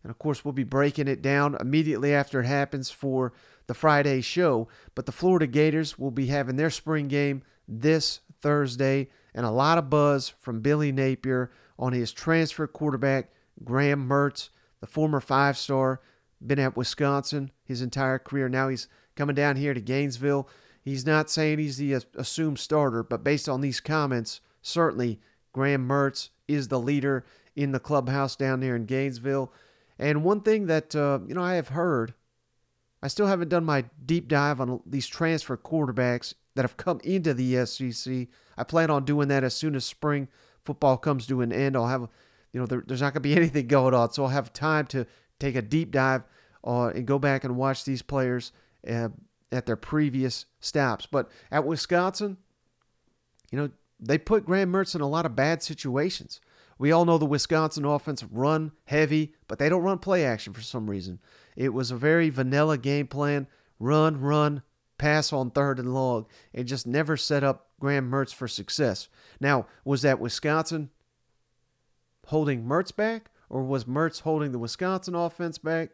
And 0.03 0.11
of 0.11 0.19
course, 0.19 0.45
we'll 0.45 0.53
be 0.53 0.65
breaking 0.65 1.09
it 1.09 1.21
down 1.21 1.57
immediately 1.61 2.15
after 2.15 2.41
it 2.41 2.47
happens 2.47 2.91
for 2.91 3.33
the 3.67 3.75
Friday 3.75 4.21
show. 4.21 4.69
But 4.95 5.07
the 5.07 5.13
Florida 5.13 5.47
Gators 5.47 5.99
will 5.99 6.13
be 6.13 6.27
having 6.27 6.57
their 6.57 6.71
spring 6.71 7.09
game 7.09 7.43
this 7.67 8.21
Thursday, 8.41 9.09
and 9.35 9.45
a 9.45 9.51
lot 9.51 9.79
of 9.79 9.91
buzz 9.91 10.29
from 10.39 10.61
Billy 10.61 10.93
Napier 10.93 11.51
on 11.79 11.93
his 11.93 12.13
transfer 12.13 12.67
quarterback, 12.67 13.31
Graham 13.65 14.09
Mertz, 14.09 14.51
the 14.81 14.87
former 14.87 15.21
five 15.21 15.59
star, 15.59 16.01
been 16.45 16.59
at 16.59 16.77
Wisconsin 16.77 17.51
his 17.65 17.83
entire 17.83 18.19
career. 18.19 18.49
Now 18.49 18.69
he's 18.69 18.89
coming 19.17 19.35
down 19.35 19.57
here 19.57 19.75
to 19.75 19.81
Gainesville. 19.81 20.49
He's 20.83 21.05
not 21.05 21.29
saying 21.29 21.59
he's 21.59 21.79
the 21.79 21.95
assumed 22.17 22.59
starter, 22.61 23.03
but 23.03 23.25
based 23.25 23.49
on 23.49 23.61
these 23.61 23.81
comments, 23.81 24.41
certainly 24.63 25.19
Graham 25.53 25.89
Mertz 25.89 26.29
is 26.47 26.69
the 26.69 26.79
leader 26.79 27.25
in 27.57 27.73
the 27.73 27.81
clubhouse 27.81 28.37
down 28.37 28.61
there 28.61 28.77
in 28.77 28.85
Gainesville. 28.85 29.53
And 29.99 30.23
one 30.23 30.43
thing 30.43 30.67
that 30.67 30.95
uh, 30.95 31.21
you 31.27 31.35
know 31.35 31.43
I 31.43 31.55
have 31.55 31.69
heard, 31.69 32.15
I 33.03 33.09
still 33.09 33.27
haven't 33.27 33.49
done 33.49 33.65
my 33.65 33.87
deep 34.05 34.29
dive 34.29 34.61
on 34.61 34.83
these 34.87 35.07
transfer 35.07 35.57
quarterbacks 35.57 36.35
that 36.55 36.63
have 36.63 36.77
come 36.77 37.01
into 37.03 37.35
the 37.35 37.65
SEC. 37.67 38.29
I 38.57 38.65
plan 38.65 38.91
on 38.91 39.05
doing 39.05 39.29
that 39.29 39.45
as 39.45 39.55
soon 39.55 39.75
as 39.75 39.85
spring 39.85 40.29
football 40.65 40.97
comes 40.97 41.27
to 41.29 41.41
an 41.41 41.53
end. 41.53 41.77
I'll 41.77 41.87
have, 41.87 42.09
you 42.53 42.61
know, 42.61 42.67
there, 42.67 42.83
there's 42.87 43.01
not 43.01 43.15
going 43.15 43.23
to 43.23 43.29
be 43.29 43.37
anything 43.37 43.67
going 43.67 43.95
on, 43.95 44.13
so 44.13 44.25
I'll 44.25 44.31
have 44.31 44.53
time 44.53 44.87
to 44.89 45.07
take 45.39 45.57
a 45.57 45.63
deep 45.63 45.91
dive 45.91 46.23
uh, 46.65 46.89
and 46.89 47.07
go 47.07 47.19
back 47.19 47.45
and 47.45 47.57
watch 47.57 47.85
these 47.85 48.03
players 48.03 48.53
uh, 48.89 49.09
at 49.53 49.67
their 49.67 49.77
previous 49.77 50.47
stops. 50.61 51.07
But 51.07 51.31
at 51.51 51.65
Wisconsin, 51.65 52.39
you 53.51 53.59
know, 53.59 53.71
they 53.99 54.19
put 54.19 54.45
Graham 54.45 54.73
Mertz 54.73 54.95
in 54.95 55.01
a 55.01 55.09
lot 55.09 55.25
of 55.27 55.37
bad 55.37 55.63
situations. 55.63 56.41
We 56.79 56.93
all 56.93 57.05
know 57.05 57.19
the 57.19 57.25
Wisconsin 57.25 57.85
offense 57.85 58.23
run 58.23 58.73
heavy, 58.85 59.35
but 59.49 59.59
they 59.59 59.69
don't 59.69 59.83
run 59.83 59.99
play 59.99 60.25
action 60.25 60.53
for 60.53 60.61
some 60.61 60.91
reason. 60.91 61.21
It 61.57 61.73
was 61.73 61.91
a 61.91 61.97
very 61.97 62.29
vanilla 62.29 62.77
game 62.77 63.07
plan 63.07 63.47
run, 63.79 64.21
run, 64.21 64.63
pass 64.99 65.33
on 65.33 65.51
third 65.51 65.79
and 65.79 65.93
long. 65.95 66.27
It 66.53 66.65
just 66.65 66.87
never 66.87 67.17
set 67.17 67.45
up 67.45 67.69
Graham 67.81 68.11
Mertz 68.11 68.35
for 68.35 68.49
success. 68.49 69.09
Now, 69.41 69.67
was 69.85 70.03
that 70.03 70.21
Wisconsin 70.21 70.91
holding 72.27 72.65
Mertz 72.65 72.95
back, 72.95 73.31
or 73.49 73.63
was 73.63 73.85
Mertz 73.85 74.23
holding 74.23 74.53
the 74.53 74.59
Wisconsin 74.59 75.15
offense 75.15 75.59
back? 75.59 75.91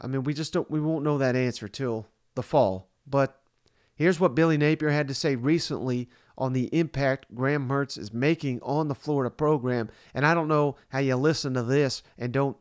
I 0.00 0.06
mean, 0.06 0.24
we 0.24 0.34
just 0.34 0.52
don't, 0.52 0.70
we 0.70 0.80
won't 0.80 1.04
know 1.04 1.18
that 1.18 1.36
answer 1.36 1.68
till 1.68 2.06
the 2.34 2.42
fall. 2.42 2.88
But 3.06 3.40
here's 3.94 4.18
what 4.18 4.34
Billy 4.34 4.56
Napier 4.56 4.90
had 4.90 5.08
to 5.08 5.14
say 5.14 5.36
recently 5.36 6.08
on 6.36 6.52
the 6.52 6.64
impact 6.76 7.26
Graham 7.34 7.68
Mertz 7.68 7.98
is 7.98 8.12
making 8.12 8.60
on 8.62 8.88
the 8.88 8.94
Florida 8.94 9.30
program. 9.30 9.90
And 10.12 10.26
I 10.26 10.34
don't 10.34 10.48
know 10.48 10.76
how 10.88 10.98
you 10.98 11.16
listen 11.16 11.54
to 11.54 11.62
this 11.62 12.02
and 12.18 12.32
don't 12.32 12.56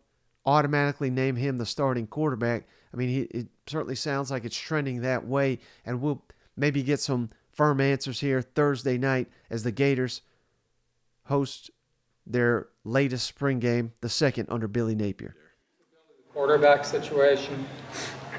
automatically 0.46 1.10
name 1.10 1.36
him 1.36 1.58
the 1.58 1.66
starting 1.66 2.08
quarterback. 2.08 2.68
I 2.94 2.98
mean, 2.98 3.10
he, 3.10 3.22
it 3.22 3.48
certainly 3.68 3.96
sounds 3.96 4.30
like 4.30 4.46
it's 4.46 4.58
trending 4.58 5.02
that 5.02 5.26
way, 5.26 5.60
and 5.86 6.02
we'll 6.02 6.24
maybe 6.56 6.84
get 6.84 7.00
some 7.00 7.30
firm 7.52 7.82
answers 7.82 8.20
here 8.20 8.42
Thursday 8.42 8.98
night 8.98 9.28
as 9.50 9.64
the 9.64 9.72
Gators 9.72 10.22
host 11.26 11.72
their 12.26 12.68
latest 12.84 13.28
spring 13.28 13.60
game, 13.60 13.94
the 14.02 14.10
second 14.10 14.48
under 14.50 14.68
Billy 14.68 14.96
Napier. 14.96 15.36
Quarterback 16.34 16.86
situation. 16.86 17.66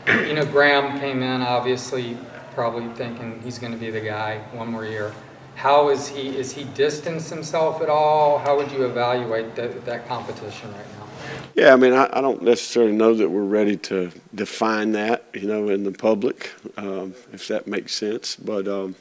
You 0.06 0.34
know, 0.34 0.44
Graham 0.44 0.98
came 1.00 1.22
in 1.22 1.40
obviously 1.42 2.16
probably 2.54 2.88
thinking 2.94 3.40
he's 3.42 3.58
going 3.58 3.72
to 3.72 3.78
be 3.78 3.90
the 3.90 4.00
guy 4.00 4.38
one 4.52 4.68
more 4.68 4.86
year. 4.86 5.12
How 5.56 5.88
is 5.88 6.08
he? 6.08 6.36
Is 6.36 6.52
he 6.52 6.64
distanced 6.64 7.30
himself 7.30 7.80
at 7.80 7.88
all? 7.88 8.38
How 8.38 8.56
would 8.56 8.72
you 8.72 8.84
evaluate 8.84 9.54
that, 9.54 9.84
that 9.84 10.08
competition 10.08 10.72
right 10.72 10.86
now? 10.98 11.06
Yeah, 11.54 11.72
I 11.72 11.76
mean, 11.76 11.92
I, 11.92 12.08
I, 12.12 12.20
don't 12.20 12.42
necessarily 12.42 12.92
know 12.92 13.14
that 13.14 13.28
we're 13.28 13.44
ready 13.44 13.76
to 13.76 14.10
define 14.34 14.92
that, 14.92 15.24
you 15.32 15.46
know, 15.46 15.68
in 15.68 15.84
the 15.84 15.92
public, 15.92 16.52
um, 16.76 17.14
if 17.32 17.46
that 17.48 17.68
makes 17.68 17.94
sense. 17.94 18.34
But 18.34 18.66
um, 18.66 18.96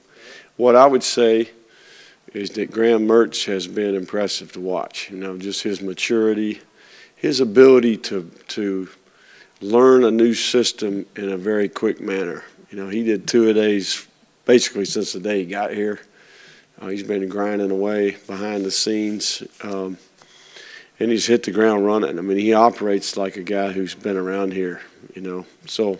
what 0.57 0.75
I 0.75 0.85
would 0.85 1.03
say 1.03 1.49
is 2.33 2.51
that 2.51 2.71
Graham 2.71 3.07
Mertz 3.07 3.45
has 3.45 3.67
been 3.67 3.95
impressive 3.95 4.51
to 4.53 4.59
watch. 4.59 5.09
You 5.09 5.17
know, 5.17 5.37
just 5.37 5.63
his 5.63 5.81
maturity, 5.81 6.61
his 7.15 7.39
ability 7.39 7.97
to 7.97 8.29
to 8.49 8.89
learn 9.61 10.03
a 10.03 10.11
new 10.11 10.33
system 10.33 11.05
in 11.15 11.29
a 11.29 11.37
very 11.37 11.69
quick 11.69 12.01
manner. 12.01 12.43
You 12.73 12.79
know, 12.79 12.89
he 12.89 13.03
did 13.03 13.27
two 13.27 13.49
a 13.49 13.53
days 13.53 14.07
basically 14.45 14.85
since 14.85 15.13
the 15.13 15.19
day 15.19 15.41
he 15.41 15.45
got 15.45 15.75
here. 15.75 15.99
Uh, 16.81 16.87
he's 16.87 17.03
been 17.03 17.29
grinding 17.29 17.69
away 17.69 18.17
behind 18.25 18.65
the 18.65 18.71
scenes, 18.71 19.43
um, 19.61 19.99
and 20.99 21.11
he's 21.11 21.27
hit 21.27 21.43
the 21.43 21.51
ground 21.51 21.85
running. 21.85 22.17
I 22.17 22.23
mean, 22.23 22.39
he 22.39 22.51
operates 22.51 23.15
like 23.15 23.37
a 23.37 23.43
guy 23.43 23.73
who's 23.73 23.93
been 23.93 24.17
around 24.17 24.53
here, 24.53 24.81
you 25.13 25.21
know. 25.21 25.45
So, 25.67 25.99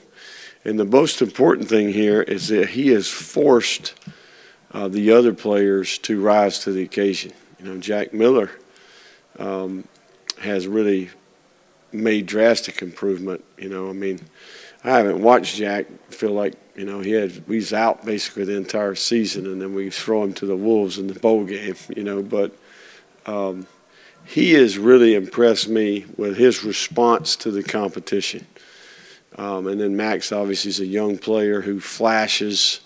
and 0.66 0.80
the 0.80 0.86
most 0.86 1.22
important 1.22 1.70
thing 1.70 1.94
here 1.94 2.24
is 2.24 2.48
that 2.48 2.70
he 2.70 2.88
has 2.88 3.08
forced 3.08 3.94
uh, 4.72 4.88
the 4.88 5.12
other 5.12 5.36
players 5.36 6.00
to 6.00 6.20
rise 6.20 6.58
to 6.64 6.72
the 6.72 6.82
occasion. 6.82 7.34
You 7.60 7.66
know, 7.66 7.78
Jack 7.78 8.16
Miller 8.16 8.50
um, 9.38 9.88
has 10.40 10.68
really 10.68 11.12
made 11.92 12.26
drastic 12.26 12.82
improvement. 12.82 13.44
You 13.60 13.70
know, 13.70 13.92
I 13.92 13.94
mean, 13.94 14.22
I 14.84 14.98
haven't 14.98 15.22
watched 15.22 15.56
Jack 15.56 15.88
feel 16.10 16.32
like 16.32 16.56
you 16.76 16.86
know, 16.86 17.02
he 17.02 17.12
had 17.12 17.32
he's 17.48 17.72
out 17.72 18.04
basically 18.06 18.46
the 18.46 18.58
entire 18.58 18.96
season, 18.96 19.46
and 19.46 19.62
then 19.62 19.76
we 19.76 19.90
throw 19.90 20.24
him 20.24 20.34
to 20.34 20.46
the 20.46 20.56
wolves 20.56 20.98
in 20.98 21.08
the 21.08 21.20
bowl 21.20 21.44
game. 21.44 21.76
You 21.96 22.04
know, 22.04 22.24
but 22.24 22.58
um, 23.26 23.68
he 24.26 24.54
has 24.54 24.78
really 24.78 25.16
impressed 25.16 25.68
me 25.68 26.06
with 26.18 26.38
his 26.38 26.64
response 26.64 27.36
to 27.38 27.52
the 27.52 27.64
competition. 27.64 28.48
Um, 29.38 29.68
and 29.68 29.80
then 29.80 29.96
Max 29.96 30.32
obviously 30.32 30.70
is 30.70 30.80
a 30.80 30.86
young 30.86 31.18
player 31.18 31.62
who 31.62 31.80
flashes 31.80 32.82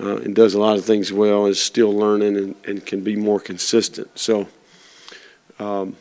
uh, 0.00 0.16
and 0.16 0.34
does 0.34 0.54
a 0.54 0.60
lot 0.60 0.78
of 0.78 0.84
things 0.84 1.12
well, 1.12 1.46
is 1.46 1.60
still 1.60 1.92
learning 1.92 2.36
and, 2.36 2.54
and 2.64 2.86
can 2.86 3.02
be 3.02 3.16
more 3.16 3.40
consistent. 3.40 4.08
So, 4.18 4.48
um, 5.58 5.96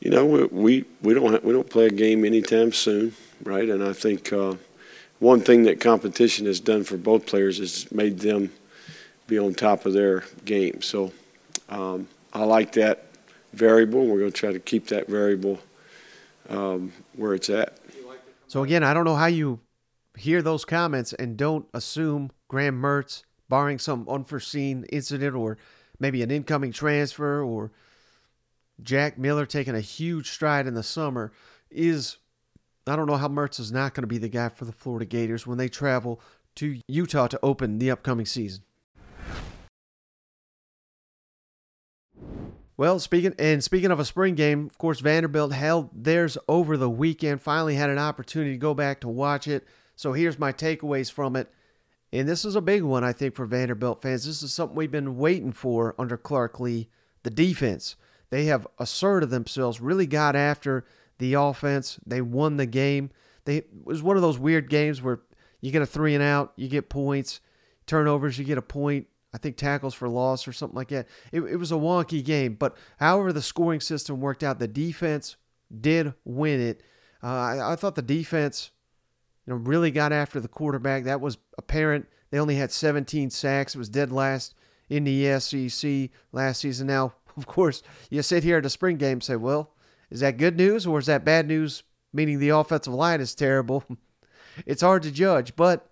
you 0.00 0.10
know, 0.10 0.24
we, 0.24 0.44
we, 0.44 0.84
we 1.02 1.14
don't 1.14 1.44
we 1.44 1.52
don't 1.52 1.68
play 1.68 1.86
a 1.86 1.90
game 1.90 2.24
anytime 2.24 2.72
soon, 2.72 3.14
right? 3.44 3.68
And 3.68 3.82
I 3.82 3.92
think. 3.92 4.32
Uh, 4.32 4.54
one 5.20 5.40
thing 5.40 5.64
that 5.64 5.80
competition 5.80 6.46
has 6.46 6.58
done 6.60 6.82
for 6.82 6.96
both 6.96 7.26
players 7.26 7.60
is 7.60 7.90
made 7.92 8.18
them 8.18 8.50
be 9.26 9.38
on 9.38 9.54
top 9.54 9.86
of 9.86 9.92
their 9.92 10.24
game. 10.44 10.82
So 10.82 11.12
um, 11.68 12.08
I 12.32 12.44
like 12.44 12.72
that 12.72 13.04
variable. 13.52 14.06
We're 14.06 14.18
going 14.18 14.32
to 14.32 14.36
try 14.36 14.52
to 14.52 14.58
keep 14.58 14.88
that 14.88 15.06
variable 15.08 15.60
um, 16.48 16.92
where 17.14 17.34
it's 17.34 17.50
at. 17.50 17.76
So 18.48 18.64
again, 18.64 18.82
I 18.82 18.94
don't 18.94 19.04
know 19.04 19.14
how 19.14 19.26
you 19.26 19.60
hear 20.16 20.42
those 20.42 20.64
comments 20.64 21.12
and 21.12 21.36
don't 21.36 21.66
assume 21.72 22.30
Graham 22.48 22.80
Mertz, 22.80 23.22
barring 23.48 23.78
some 23.78 24.08
unforeseen 24.08 24.84
incident 24.90 25.36
or 25.36 25.58
maybe 25.98 26.22
an 26.22 26.30
incoming 26.30 26.72
transfer 26.72 27.42
or 27.42 27.70
Jack 28.82 29.18
Miller 29.18 29.44
taking 29.44 29.74
a 29.74 29.80
huge 29.80 30.30
stride 30.30 30.66
in 30.66 30.74
the 30.74 30.82
summer, 30.82 31.30
is 31.70 32.16
I 32.90 32.96
don't 32.96 33.06
know 33.06 33.16
how 33.16 33.28
Mertz 33.28 33.60
is 33.60 33.72
not 33.72 33.94
going 33.94 34.02
to 34.02 34.08
be 34.08 34.18
the 34.18 34.28
guy 34.28 34.48
for 34.48 34.64
the 34.64 34.72
Florida 34.72 35.04
Gators 35.04 35.46
when 35.46 35.58
they 35.58 35.68
travel 35.68 36.20
to 36.56 36.80
Utah 36.88 37.28
to 37.28 37.38
open 37.42 37.78
the 37.78 37.90
upcoming 37.90 38.26
season. 38.26 38.64
Well, 42.76 42.98
speaking 42.98 43.34
and 43.38 43.62
speaking 43.62 43.90
of 43.90 44.00
a 44.00 44.06
spring 44.06 44.34
game, 44.34 44.64
of 44.64 44.78
course 44.78 45.00
Vanderbilt 45.00 45.52
held 45.52 45.90
theirs 45.92 46.38
over 46.48 46.78
the 46.78 46.88
weekend. 46.88 47.42
Finally 47.42 47.74
had 47.74 47.90
an 47.90 47.98
opportunity 47.98 48.52
to 48.52 48.58
go 48.58 48.72
back 48.72 49.00
to 49.00 49.08
watch 49.08 49.46
it. 49.46 49.66
So 49.96 50.14
here's 50.14 50.38
my 50.38 50.50
takeaways 50.50 51.12
from 51.12 51.36
it. 51.36 51.52
And 52.10 52.26
this 52.26 52.44
is 52.44 52.56
a 52.56 52.62
big 52.62 52.82
one, 52.82 53.04
I 53.04 53.12
think, 53.12 53.34
for 53.34 53.44
Vanderbilt 53.44 54.00
fans. 54.00 54.24
This 54.24 54.42
is 54.42 54.52
something 54.52 54.74
we've 54.74 54.90
been 54.90 55.18
waiting 55.18 55.52
for 55.52 55.94
under 55.98 56.16
Clark 56.16 56.58
Lea, 56.58 56.88
The 57.22 57.30
defense. 57.30 57.96
They 58.30 58.46
have 58.46 58.66
asserted 58.78 59.28
themselves, 59.28 59.80
really 59.80 60.06
got 60.06 60.34
after 60.34 60.86
the 61.20 61.34
offense. 61.34 62.00
They 62.04 62.20
won 62.20 62.56
the 62.56 62.66
game. 62.66 63.10
They 63.44 63.58
it 63.58 63.68
was 63.84 64.02
one 64.02 64.16
of 64.16 64.22
those 64.22 64.38
weird 64.38 64.68
games 64.68 65.00
where 65.00 65.20
you 65.60 65.70
get 65.70 65.82
a 65.82 65.86
three 65.86 66.14
and 66.14 66.24
out, 66.24 66.52
you 66.56 66.68
get 66.68 66.88
points, 66.88 67.40
turnovers, 67.86 68.38
you 68.38 68.44
get 68.44 68.58
a 68.58 68.62
point. 68.62 69.06
I 69.32 69.38
think 69.38 69.56
tackles 69.56 69.94
for 69.94 70.08
loss 70.08 70.48
or 70.48 70.52
something 70.52 70.76
like 70.76 70.88
that. 70.88 71.06
It, 71.30 71.42
it 71.42 71.56
was 71.56 71.70
a 71.70 71.76
wonky 71.76 72.24
game, 72.24 72.54
but 72.54 72.76
however 72.98 73.32
the 73.32 73.42
scoring 73.42 73.78
system 73.78 74.20
worked 74.20 74.42
out, 74.42 74.58
the 74.58 74.66
defense 74.66 75.36
did 75.80 76.14
win 76.24 76.60
it. 76.60 76.82
Uh, 77.22 77.26
I, 77.26 77.72
I 77.72 77.76
thought 77.76 77.94
the 77.94 78.02
defense, 78.02 78.72
you 79.46 79.52
know, 79.52 79.60
really 79.60 79.92
got 79.92 80.12
after 80.12 80.40
the 80.40 80.48
quarterback. 80.48 81.04
That 81.04 81.20
was 81.20 81.38
apparent. 81.58 82.08
They 82.30 82.40
only 82.40 82.56
had 82.56 82.72
17 82.72 83.30
sacks. 83.30 83.76
It 83.76 83.78
was 83.78 83.88
dead 83.88 84.10
last 84.10 84.54
in 84.88 85.04
the 85.04 85.38
SEC 85.38 86.10
last 86.32 86.62
season. 86.62 86.88
Now, 86.88 87.14
of 87.36 87.46
course, 87.46 87.84
you 88.10 88.22
sit 88.22 88.42
here 88.42 88.56
at 88.56 88.64
the 88.64 88.70
spring 88.70 88.96
game 88.96 89.12
and 89.12 89.22
say, 89.22 89.36
well, 89.36 89.74
is 90.10 90.20
that 90.20 90.36
good 90.36 90.56
news 90.56 90.86
or 90.86 90.98
is 90.98 91.06
that 91.06 91.24
bad 91.24 91.46
news, 91.46 91.82
meaning 92.12 92.38
the 92.38 92.50
offensive 92.50 92.92
line 92.92 93.20
is 93.20 93.34
terrible? 93.34 93.84
it's 94.66 94.82
hard 94.82 95.02
to 95.04 95.10
judge, 95.10 95.56
but 95.56 95.88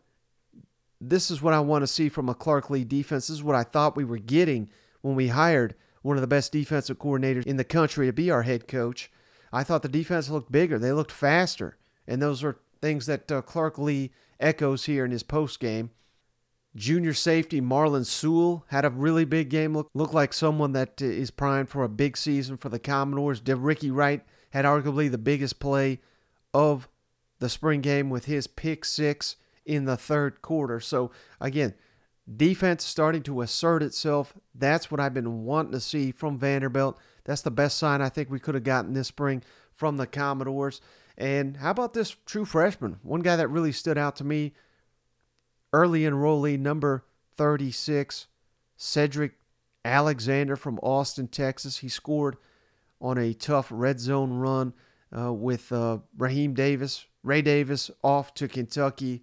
this 1.01 1.31
is 1.31 1.41
what 1.41 1.55
I 1.55 1.61
want 1.61 1.83
to 1.83 1.87
see 1.87 2.09
from 2.09 2.29
a 2.29 2.35
Clark 2.35 2.71
Lea 2.71 2.85
defense. 2.85 3.29
This 3.29 3.37
is 3.37 3.43
what 3.43 3.55
I 3.55 3.63
thought 3.63 3.97
we 3.97 4.05
were 4.05 4.19
getting 4.19 4.69
when 5.01 5.15
we 5.15 5.29
hired 5.29 5.75
one 6.03 6.17
of 6.17 6.21
the 6.21 6.27
best 6.27 6.53
defensive 6.53 6.99
coordinators 6.99 7.47
in 7.47 7.57
the 7.57 7.65
country 7.65 8.07
to 8.07 8.13
be 8.13 8.31
our 8.31 8.43
head 8.43 8.67
coach. 8.67 9.11
I 9.53 9.65
thought 9.65 9.83
the 9.83 9.89
defense 9.89 10.29
looked 10.29 10.53
bigger, 10.53 10.79
they 10.79 10.93
looked 10.93 11.13
faster, 11.13 11.77
and 12.07 12.21
those 12.21 12.45
are 12.45 12.59
things 12.81 13.07
that 13.07 13.31
uh, 13.31 13.43
Clark 13.43 13.79
Lea 13.79 14.11
echoes 14.41 14.85
here 14.85 15.05
in 15.05 15.11
his 15.11 15.23
post 15.23 15.61
game. 15.61 15.91
Junior 16.79 17.13
safety 17.13 17.61
Marlon 17.61 18.07
Sewell 18.07 18.65
had 18.69 18.85
a 18.85 18.91
really 18.91 19.25
big 19.25 19.51
game. 19.51 19.75
Look, 19.75 19.91
looked 19.95 20.15
like 20.15 20.33
someone 20.33 20.73
that 20.73 21.03
uh, 21.03 21.31
primed 21.37 21.69
for 21.69 21.83
a 21.83 21.89
big 21.89 22.17
season 22.17 22.57
for 22.57 22.69
the 22.69 22.79
Commodores. 22.79 23.43
Ricky 23.45 23.91
Wright 23.91 24.25
had 24.51 24.65
arguably 24.65 25.11
the 25.11 25.19
biggest 25.19 25.61
play 25.61 26.01
of 26.55 26.89
the 27.41 27.49
spring 27.49 27.81
game 27.81 28.11
with 28.11 28.27
his 28.27 28.47
pick 28.47 28.85
six 28.85 29.37
in 29.67 29.85
the 29.85 29.97
third 29.97 30.41
quarter. 30.41 30.81
So, 30.81 31.11
again, 31.41 31.75
defense 32.37 32.85
starting 32.85 33.23
to 33.25 33.43
assert 33.43 33.83
itself. 33.83 34.33
That's 34.55 34.91
what 34.91 35.01
I've 35.01 35.15
been 35.15 35.45
wanting 35.45 35.73
to 35.73 35.81
see 35.81 36.13
from 36.13 36.39
Vanderbilt. 36.39 36.99
That's 37.25 37.43
the 37.43 37.51
best 37.51 37.77
sign 37.77 38.01
I 38.01 38.09
think 38.09 38.31
we 38.31 38.41
could 38.41 38.55
have 38.55 38.65
gotten 38.65 38.95
this 38.95 39.09
spring 39.09 39.43
from 39.73 39.97
the 39.97 40.07
Commodores. 40.07 40.81
And 41.17 41.57
how 41.57 41.73
about 41.73 41.95
this 41.95 42.17
true 42.25 42.45
freshman? 42.45 42.99
One 43.03 43.21
guy 43.21 43.37
that 43.37 43.49
really 43.49 43.73
stood 43.73 43.99
out 43.99 44.17
to 44.17 44.25
me, 44.25 44.55
early 45.73 46.03
enrollee 46.03 46.59
number 46.59 47.05
36, 47.37 48.27
Cedric 48.77 49.33
Alexander 49.85 50.57
from 50.57 50.79
Austin, 50.83 51.29
Texas. 51.29 51.79
He 51.79 51.89
scored 51.89 52.37
on 53.01 53.19
a 53.19 53.33
tough 53.33 53.69
red 53.71 54.01
zone 54.01 54.33
run 54.35 54.73
uh, 55.17 55.33
with 55.33 55.73
uh, 55.73 55.99
Raheem 56.17 56.55
Davis, 56.55 57.07
Ray 57.23 57.43
Davis 57.43 57.91
off 58.03 58.35
to 58.35 58.49
Kentucky 58.49 59.23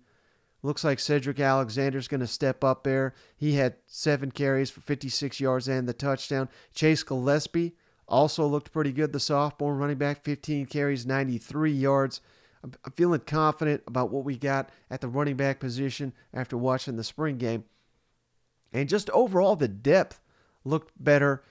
Looks 0.66 0.84
like 0.84 1.00
Cedric 1.00 1.40
Alexander's 1.40 2.08
going 2.08 2.22
to 2.22 2.28
step 2.28 2.64
up 2.64 2.84
there. 2.84 3.14
He 3.38 3.54
had 3.54 3.76
seven 3.86 4.32
carries 4.32 4.72
for 4.72 4.82
56 4.82 5.40
yards 5.40 5.68
and 5.68 5.88
the 5.88 5.94
touchdown. 5.94 6.50
Chase 6.74 7.04
Gillespie 7.04 7.76
also 8.08 8.48
looked 8.48 8.72
pretty 8.72 8.92
good. 8.92 9.14
The 9.14 9.20
sophomore 9.20 9.76
running 9.76 10.00
back, 10.00 10.24
15 10.24 10.66
carries, 10.66 11.06
93 11.06 11.72
yards. 11.72 12.20
I'm, 12.86 12.92
feeling 12.92 13.22
confident 13.22 13.84
about 13.88 14.12
what 14.12 14.26
we 14.26 14.38
got 14.38 14.70
at 14.90 15.02
the 15.02 15.08
running 15.08 15.36
back 15.36 15.60
position 15.60 16.14
after 16.34 16.58
watching 16.58 16.98
the 16.98 17.04
spring 17.04 17.38
game. 17.38 17.64
And 18.74 18.90
just 18.90 19.10
overall, 19.12 19.56
the 19.56 19.68
depth 19.68 20.20
looked 20.64 20.92
better, 21.02 21.44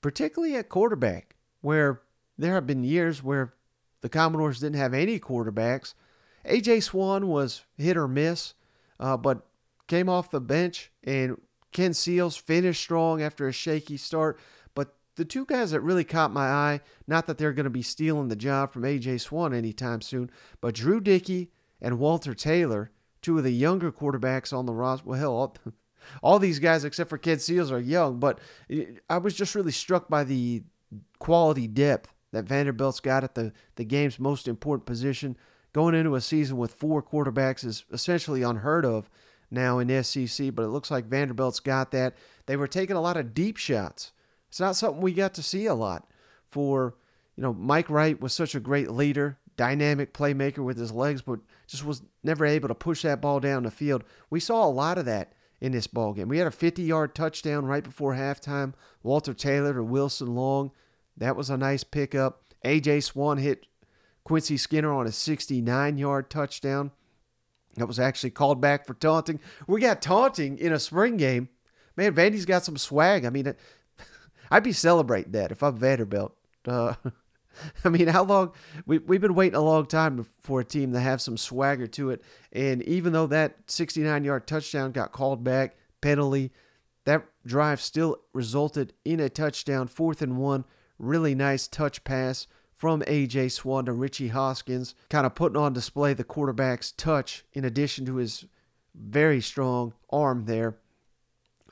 particularly 0.00 0.56
at 0.56 0.68
quarterback, 0.68 1.36
where 1.60 2.00
there 2.38 2.54
have 2.54 2.66
been 2.66 2.84
years 2.84 3.22
where 3.22 3.52
the 4.00 4.08
Commodores 4.08 4.60
didn't 4.60 4.78
have 4.78 4.94
any 4.94 5.18
quarterbacks 5.20 5.94
AJ 6.44 6.82
Swann 6.82 7.28
was 7.28 7.64
hit 7.76 7.96
or 7.96 8.06
miss, 8.06 8.54
uh, 9.00 9.16
but 9.16 9.46
came 9.86 10.08
off 10.08 10.30
the 10.30 10.40
bench, 10.40 10.90
and 11.02 11.40
Ken 11.72 11.94
Seals 11.94 12.36
finished 12.36 12.80
strong 12.80 13.22
after 13.22 13.48
a 13.48 13.52
shaky 13.52 13.96
start. 13.96 14.38
The 15.16 15.24
two 15.24 15.44
guys 15.44 15.70
that 15.70 15.80
really 15.80 16.04
caught 16.04 16.32
my 16.32 16.46
eye, 16.46 16.80
not 17.06 17.26
that 17.26 17.38
they're 17.38 17.52
going 17.52 17.64
to 17.64 17.70
be 17.70 17.82
stealing 17.82 18.28
the 18.28 18.36
job 18.36 18.72
from 18.72 18.82
AJ 18.82 19.20
Swann 19.20 19.54
anytime 19.54 20.00
soon, 20.00 20.30
but 20.60 20.74
Drew 20.74 21.00
Dickey 21.00 21.50
and 21.80 21.98
Walter 21.98 22.34
Taylor, 22.34 22.90
two 23.22 23.38
of 23.38 23.44
the 23.44 23.52
younger 23.52 23.92
quarterbacks 23.92 24.52
on 24.52 24.66
the 24.66 24.74
roster. 24.74 25.06
Well, 25.06 25.18
hell, 25.18 25.32
all, 25.32 25.56
all 26.22 26.38
these 26.38 26.58
guys 26.58 26.84
except 26.84 27.10
for 27.10 27.18
Ken 27.18 27.38
Seals 27.38 27.70
are 27.70 27.80
young, 27.80 28.18
but 28.18 28.40
I 29.08 29.18
was 29.18 29.34
just 29.34 29.54
really 29.54 29.72
struck 29.72 30.08
by 30.08 30.24
the 30.24 30.62
quality 31.18 31.68
depth 31.68 32.12
that 32.32 32.44
Vanderbilt's 32.44 33.00
got 33.00 33.22
at 33.22 33.34
the, 33.34 33.52
the 33.76 33.84
game's 33.84 34.18
most 34.18 34.48
important 34.48 34.86
position 34.86 35.36
going 35.72 35.94
into 35.94 36.14
a 36.14 36.20
season 36.20 36.56
with 36.56 36.74
four 36.74 37.02
quarterbacks 37.02 37.64
is 37.64 37.84
essentially 37.92 38.42
unheard 38.42 38.84
of 38.84 39.10
now 39.50 39.78
in 39.78 40.02
SEC, 40.02 40.54
but 40.54 40.62
it 40.62 40.68
looks 40.68 40.90
like 40.90 41.06
Vanderbilt's 41.06 41.60
got 41.60 41.90
that. 41.90 42.14
They 42.46 42.56
were 42.56 42.66
taking 42.66 42.96
a 42.96 43.00
lot 43.00 43.16
of 43.16 43.34
deep 43.34 43.56
shots. 43.56 44.12
It's 44.54 44.60
not 44.60 44.76
something 44.76 45.02
we 45.02 45.12
got 45.12 45.34
to 45.34 45.42
see 45.42 45.66
a 45.66 45.74
lot 45.74 46.08
for, 46.46 46.94
you 47.34 47.42
know, 47.42 47.52
Mike 47.52 47.90
Wright 47.90 48.20
was 48.20 48.32
such 48.32 48.54
a 48.54 48.60
great 48.60 48.88
leader, 48.88 49.36
dynamic 49.56 50.14
playmaker 50.14 50.58
with 50.58 50.76
his 50.76 50.92
legs, 50.92 51.22
but 51.22 51.40
just 51.66 51.84
was 51.84 52.02
never 52.22 52.46
able 52.46 52.68
to 52.68 52.74
push 52.76 53.02
that 53.02 53.20
ball 53.20 53.40
down 53.40 53.64
the 53.64 53.72
field. 53.72 54.04
We 54.30 54.38
saw 54.38 54.64
a 54.64 54.70
lot 54.70 54.96
of 54.96 55.06
that 55.06 55.32
in 55.60 55.72
this 55.72 55.88
ball 55.88 56.12
game. 56.12 56.28
We 56.28 56.38
had 56.38 56.46
a 56.46 56.50
50-yard 56.50 57.16
touchdown 57.16 57.64
right 57.64 57.82
before 57.82 58.14
halftime. 58.14 58.74
Walter 59.02 59.34
Taylor 59.34 59.74
to 59.74 59.82
Wilson 59.82 60.36
Long. 60.36 60.70
That 61.16 61.34
was 61.34 61.50
a 61.50 61.56
nice 61.56 61.82
pickup. 61.82 62.44
AJ 62.64 63.02
Swann 63.02 63.38
hit 63.38 63.66
Quincy 64.22 64.56
Skinner 64.56 64.94
on 64.94 65.08
a 65.08 65.10
69 65.10 65.98
yard 65.98 66.30
touchdown. 66.30 66.92
That 67.74 67.88
was 67.88 67.98
actually 67.98 68.30
called 68.30 68.60
back 68.60 68.86
for 68.86 68.94
taunting. 68.94 69.40
We 69.66 69.80
got 69.80 70.00
taunting 70.00 70.58
in 70.58 70.72
a 70.72 70.78
spring 70.78 71.16
game. 71.16 71.48
Man, 71.96 72.14
Vandy's 72.14 72.46
got 72.46 72.64
some 72.64 72.76
swag. 72.76 73.24
I 73.24 73.30
mean, 73.30 73.52
I'd 74.54 74.62
be 74.62 74.72
celebrating 74.72 75.32
that 75.32 75.50
if 75.50 75.64
I'm 75.64 75.76
Vanderbilt. 75.76 76.32
Uh, 76.64 76.94
I 77.84 77.88
mean, 77.88 78.06
how 78.06 78.22
long? 78.22 78.52
We, 78.86 78.98
we've 78.98 79.20
been 79.20 79.34
waiting 79.34 79.56
a 79.56 79.60
long 79.60 79.86
time 79.86 80.24
for 80.42 80.60
a 80.60 80.64
team 80.64 80.92
to 80.92 81.00
have 81.00 81.20
some 81.20 81.36
swagger 81.36 81.88
to 81.88 82.10
it. 82.10 82.22
And 82.52 82.80
even 82.84 83.12
though 83.12 83.26
that 83.26 83.56
69 83.66 84.22
yard 84.22 84.46
touchdown 84.46 84.92
got 84.92 85.10
called 85.10 85.42
back, 85.42 85.74
penalty, 86.00 86.52
that 87.04 87.24
drive 87.44 87.80
still 87.80 88.18
resulted 88.32 88.92
in 89.04 89.18
a 89.18 89.28
touchdown, 89.28 89.88
fourth 89.88 90.22
and 90.22 90.36
one. 90.36 90.64
Really 91.00 91.34
nice 91.34 91.66
touch 91.66 92.04
pass 92.04 92.46
from 92.72 93.02
A.J. 93.08 93.48
Swann 93.48 93.86
to 93.86 93.92
Richie 93.92 94.28
Hoskins, 94.28 94.94
kind 95.10 95.26
of 95.26 95.34
putting 95.34 95.56
on 95.56 95.72
display 95.72 96.14
the 96.14 96.22
quarterback's 96.22 96.92
touch 96.92 97.44
in 97.54 97.64
addition 97.64 98.06
to 98.06 98.16
his 98.16 98.44
very 98.94 99.40
strong 99.40 99.94
arm 100.10 100.44
there. 100.44 100.76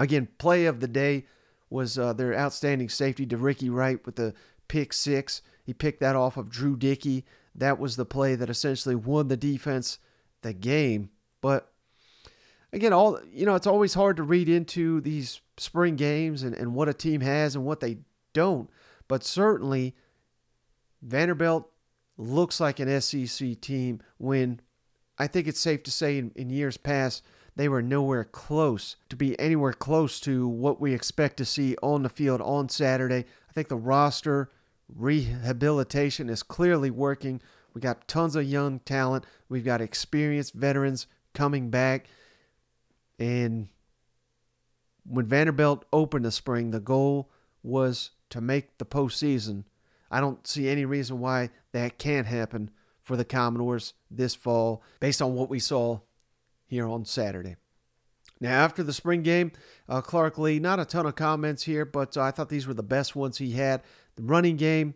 Again, 0.01 0.27
play 0.39 0.67
of 0.67 0.81
the 0.81 0.89
day 0.89 1.27
was 1.73 1.99
uh, 1.99 2.13
their 2.13 2.39
outstanding 2.39 2.89
safety 2.89 3.27
to 3.27 3.37
Ricky 3.37 3.71
Wright 3.71 4.05
with 4.05 4.17
the 4.17 4.35
pick 4.69 4.93
six. 4.93 5.43
He 5.65 5.73
picked 5.73 6.01
that 6.01 6.17
off 6.17 6.37
of 6.37 6.51
Drew 6.51 6.77
Dickey. 6.77 7.25
That 7.55 7.79
was 7.79 7.97
the 7.97 8.05
play 8.05 8.35
that 8.35 8.51
essentially 8.51 8.95
won 8.95 9.29
the 9.29 9.37
defense 9.37 9.99
the 10.43 10.53
game. 10.53 11.11
But 11.41 11.73
again, 12.73 12.93
all 12.93 13.19
you 13.33 13.47
know, 13.47 13.55
it's 13.55 13.67
always 13.67 13.95
hard 13.95 14.17
to 14.19 14.23
read 14.23 14.49
into 14.49 15.01
these 15.01 15.41
spring 15.57 15.97
games 15.97 16.43
and, 16.43 16.55
and 16.55 16.75
what 16.75 16.89
a 16.89 16.95
team 16.95 17.21
has 17.21 17.55
and 17.55 17.65
what 17.65 17.81
they 17.81 17.99
don't. 18.33 18.69
But 19.09 19.25
certainly 19.25 19.95
Vanderbilt 21.03 21.69
looks 22.17 22.61
like 22.61 22.79
an 22.79 23.01
SEC 23.01 23.61
team 23.61 24.01
when 24.19 24.61
I 25.19 25.27
think 25.27 25.47
it's 25.47 25.61
safe 25.61 25.83
to 25.85 25.91
say 25.91 26.19
in, 26.19 26.33
in, 26.35 26.51
years 26.51 26.77
past 26.77 27.23
they 27.57 27.69
were 27.69 27.83
nowhere 27.83 28.25
close 28.25 28.97
to 29.09 29.17
be 29.17 29.39
anywhere 29.39 29.73
close 29.73 30.21
to 30.21 30.49
what 30.49 30.81
we 30.81 30.95
expect 30.95 31.37
to 31.39 31.45
see 31.45 31.77
on 31.83 32.03
the 32.03 32.09
field 32.09 32.41
on 32.41 32.69
Saturday. 32.69 33.25
I 33.49 33.53
think 33.53 33.69
the 33.69 33.77
roster 33.77 34.51
rehabilitation 34.89 36.29
is 36.29 36.43
clearly 36.43 36.91
working. 36.91 37.41
We 37.75 37.81
got 37.81 38.09
tons 38.09 38.37
of 38.37 38.45
young 38.45 38.81
talent. 38.81 39.25
We've 39.49 39.65
got 39.65 39.81
experienced 39.81 40.55
veterans 40.55 41.07
coming 41.35 41.71
back. 41.71 42.07
And 43.19 43.69
when 45.05 45.27
Vanderbilt 45.27 45.85
opened 45.93 46.25
the 46.25 46.31
spring, 46.31 46.71
the 46.71 46.81
goal 46.81 47.31
was 47.63 48.11
to 48.31 48.41
make 48.41 48.79
the 48.79 48.87
postseason 48.87 49.65
I 50.13 50.21
don't 50.21 50.47
see 50.47 50.69
any 50.69 50.85
reason 50.85 51.19
why 51.19 51.49
that 51.73 51.97
can't 51.97 52.27
happen 52.27 52.71
for 53.03 53.17
the 53.17 53.25
Commodores 53.25 53.95
this 54.11 54.35
fall 54.35 54.83
based 55.01 55.23
on 55.23 55.35
what 55.35 55.49
we 55.49 55.59
saw 55.59 56.01
here 56.73 56.89
on 56.89 57.05
Saturday. 57.05 57.55
Now, 58.41 58.65
after 58.65 58.83
the 58.83 58.95
spring 58.95 59.23
game, 59.23 59.53
uh, 59.91 60.01
Clark 60.01 60.39
Lea, 60.39 60.59
not 60.59 60.81
a 60.81 60.87
ton 60.87 61.05
of 61.05 61.15
comments 61.15 61.65
here, 61.65 61.85
but 61.85 62.17
uh, 62.17 62.23
I 62.23 62.31
thought 62.31 62.49
these 62.49 62.67
were 62.67 62.73
the 62.73 62.83
best 62.83 63.15
ones 63.15 63.37
he 63.37 63.53
had. 63.53 63.83
The 64.17 64.23
running 64.23 64.57
game, 64.57 64.95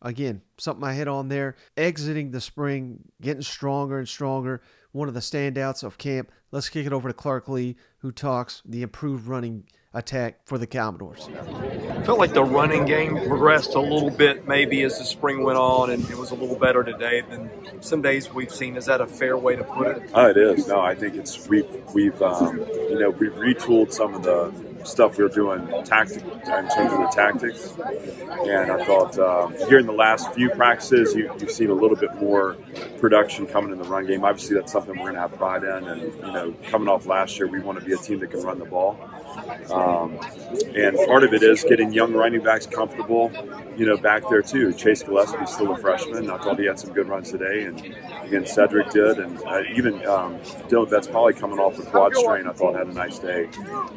again, 0.00 0.40
something 0.56 0.82
I 0.82 0.94
hit 0.94 1.08
on 1.08 1.28
there. 1.28 1.54
Exiting 1.76 2.30
the 2.30 2.40
spring, 2.40 3.10
getting 3.20 3.42
stronger 3.42 3.98
and 3.98 4.08
stronger. 4.08 4.62
One 4.92 5.06
of 5.06 5.12
the 5.12 5.20
standouts 5.20 5.82
of 5.82 5.98
camp. 5.98 6.32
Let's 6.50 6.70
kick 6.70 6.86
it 6.86 6.94
over 6.94 7.08
to 7.08 7.14
Clark 7.14 7.46
Lea, 7.46 7.76
who 7.98 8.10
talks 8.10 8.62
the 8.64 8.80
improved 8.80 9.26
running 9.26 9.64
attack 9.94 10.38
for 10.44 10.58
the 10.58 10.66
Commodores. 10.66 11.28
I 11.28 12.02
felt 12.02 12.18
like 12.18 12.32
the 12.32 12.44
running 12.44 12.84
game 12.84 13.16
progressed 13.28 13.74
a 13.74 13.80
little 13.80 14.10
bit 14.10 14.48
maybe 14.48 14.82
as 14.82 14.98
the 14.98 15.04
spring 15.04 15.42
went 15.42 15.58
on, 15.58 15.90
and 15.90 16.08
it 16.08 16.16
was 16.16 16.30
a 16.30 16.34
little 16.34 16.58
better 16.58 16.82
today 16.82 17.22
than 17.22 17.50
some 17.82 18.02
days 18.02 18.32
we've 18.32 18.52
seen. 18.52 18.76
Is 18.76 18.86
that 18.86 19.00
a 19.00 19.06
fair 19.06 19.36
way 19.36 19.56
to 19.56 19.64
put 19.64 19.88
it? 19.96 20.10
Oh, 20.14 20.28
it 20.28 20.36
is. 20.36 20.66
No, 20.66 20.80
I 20.80 20.94
think 20.94 21.16
it's 21.16 21.46
we've 21.48 21.68
we've 21.94 22.20
um, 22.22 22.58
you 22.58 22.98
know 22.98 23.10
we've 23.10 23.34
retooled 23.34 23.92
some 23.92 24.14
of 24.14 24.22
the 24.22 24.52
stuff 24.84 25.18
we 25.18 25.24
were 25.24 25.30
doing 25.30 25.66
tactic 25.84 26.22
in 26.22 26.40
terms 26.40 26.92
of 26.92 26.98
the 26.98 27.10
tactics, 27.12 27.74
and 28.46 28.70
I 28.70 28.84
thought 28.84 29.18
um, 29.18 29.54
here 29.68 29.78
in 29.78 29.86
the 29.86 29.92
last 29.92 30.32
few 30.34 30.50
practices 30.50 31.14
you, 31.14 31.32
you've 31.38 31.50
seen 31.50 31.70
a 31.70 31.74
little 31.74 31.96
bit 31.96 32.14
more 32.16 32.56
production 32.98 33.46
coming 33.46 33.72
in 33.72 33.78
the 33.78 33.84
run 33.84 34.06
game. 34.06 34.24
Obviously, 34.24 34.56
that's 34.56 34.72
something 34.72 34.94
we're 34.94 35.12
going 35.12 35.14
to 35.14 35.20
have 35.20 35.36
pride 35.36 35.64
in, 35.64 35.88
and 35.88 36.00
you 36.00 36.32
know, 36.32 36.54
coming 36.68 36.88
off 36.88 37.06
last 37.06 37.38
year, 37.38 37.46
we 37.46 37.60
want 37.60 37.78
to 37.78 37.84
be 37.84 37.92
a 37.92 37.98
team 37.98 38.18
that 38.20 38.30
can 38.30 38.42
run 38.42 38.58
the 38.58 38.64
ball. 38.64 38.98
Um, 39.72 40.18
and 40.74 40.96
part 41.06 41.24
of 41.24 41.32
it 41.32 41.42
is 41.42 41.64
getting 41.64 41.92
young 41.92 42.12
running 42.12 42.42
backs 42.42 42.66
comfortable, 42.66 43.30
you 43.76 43.86
know, 43.86 43.96
back 43.96 44.28
there 44.28 44.42
too. 44.42 44.72
Chase 44.72 45.02
Gillespie's 45.02 45.50
still 45.50 45.72
a 45.72 45.78
freshman. 45.78 46.30
I 46.30 46.38
thought 46.38 46.58
he 46.58 46.66
had 46.66 46.78
some 46.78 46.92
good 46.92 47.08
runs 47.08 47.30
today, 47.30 47.64
and 47.64 47.80
again, 48.24 48.46
Cedric 48.46 48.90
did, 48.90 49.18
and 49.18 49.38
uh, 49.44 49.62
even 49.74 49.94
um, 50.06 50.38
Dylan 50.68 50.88
that's 50.88 51.06
probably 51.06 51.34
coming 51.34 51.58
off 51.58 51.78
a 51.78 51.82
quad 51.82 52.14
strain. 52.14 52.46
I 52.46 52.52
thought 52.52 52.74
had 52.74 52.88
a 52.88 52.92
nice 52.92 53.18
day, 53.18 53.48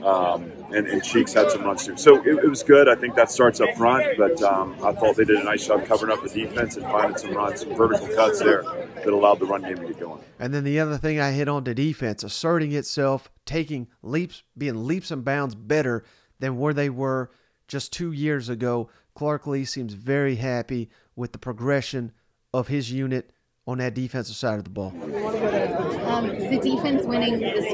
um, 0.03 0.51
and, 0.73 0.87
and 0.87 1.03
Cheeks 1.03 1.33
had 1.33 1.51
some 1.51 1.63
runs 1.63 1.85
too. 1.85 1.97
So 1.97 2.21
it, 2.23 2.43
it, 2.43 2.49
was 2.49 2.63
good. 2.63 2.87
I 2.87 2.95
think 2.95 3.15
that 3.15 3.31
starts 3.31 3.61
up 3.61 3.75
front, 3.75 4.17
but 4.17 4.41
um, 4.41 4.75
I 4.83 4.93
thought 4.93 5.15
they 5.15 5.25
did 5.25 5.39
a 5.39 5.43
nice 5.43 5.65
job 5.65 5.85
covering 5.85 6.11
up 6.11 6.23
the 6.23 6.29
defense 6.29 6.77
and 6.77 6.85
finding 6.85 7.17
some 7.17 7.33
runs, 7.33 7.61
some 7.61 7.75
vertical 7.75 8.07
cuts 8.09 8.39
there 8.39 8.63
that 8.63 9.07
allowed 9.07 9.39
the 9.39 9.45
run 9.45 9.61
game 9.61 9.77
to 9.77 9.87
get 9.87 9.99
going. 9.99 10.21
And 10.39 10.53
then 10.53 10.63
the 10.63 10.79
other 10.79 10.97
thing 10.97 11.19
I 11.19 11.31
hit 11.31 11.47
on 11.47 11.63
to 11.65 11.73
defense, 11.73 12.23
asserting 12.23 12.71
itself, 12.71 13.29
taking 13.45 13.87
leaps, 14.01 14.43
being 14.57 14.85
leaps 14.85 15.11
and 15.11 15.23
bounds 15.23 15.55
better 15.55 16.03
than 16.39 16.57
where 16.57 16.73
they 16.73 16.89
were 16.89 17.31
just 17.67 17.93
two 17.93 18.11
years 18.11 18.49
ago. 18.49 18.89
Clark 19.15 19.47
Lea 19.47 19.65
seems 19.65 19.93
very 19.93 20.35
happy 20.35 20.89
with 21.15 21.31
the 21.31 21.37
progression 21.37 22.11
of 22.53 22.67
his 22.67 22.91
unit 22.91 23.31
on 23.65 23.79
that 23.79 23.93
defensive 23.93 24.35
side 24.35 24.57
of 24.59 24.65
the 24.65 24.69
ball. 24.69 24.93
Um, 26.05 26.27
the 26.27 26.59
defense 26.61 27.03
winning 27.03 27.39
this, 27.39 27.65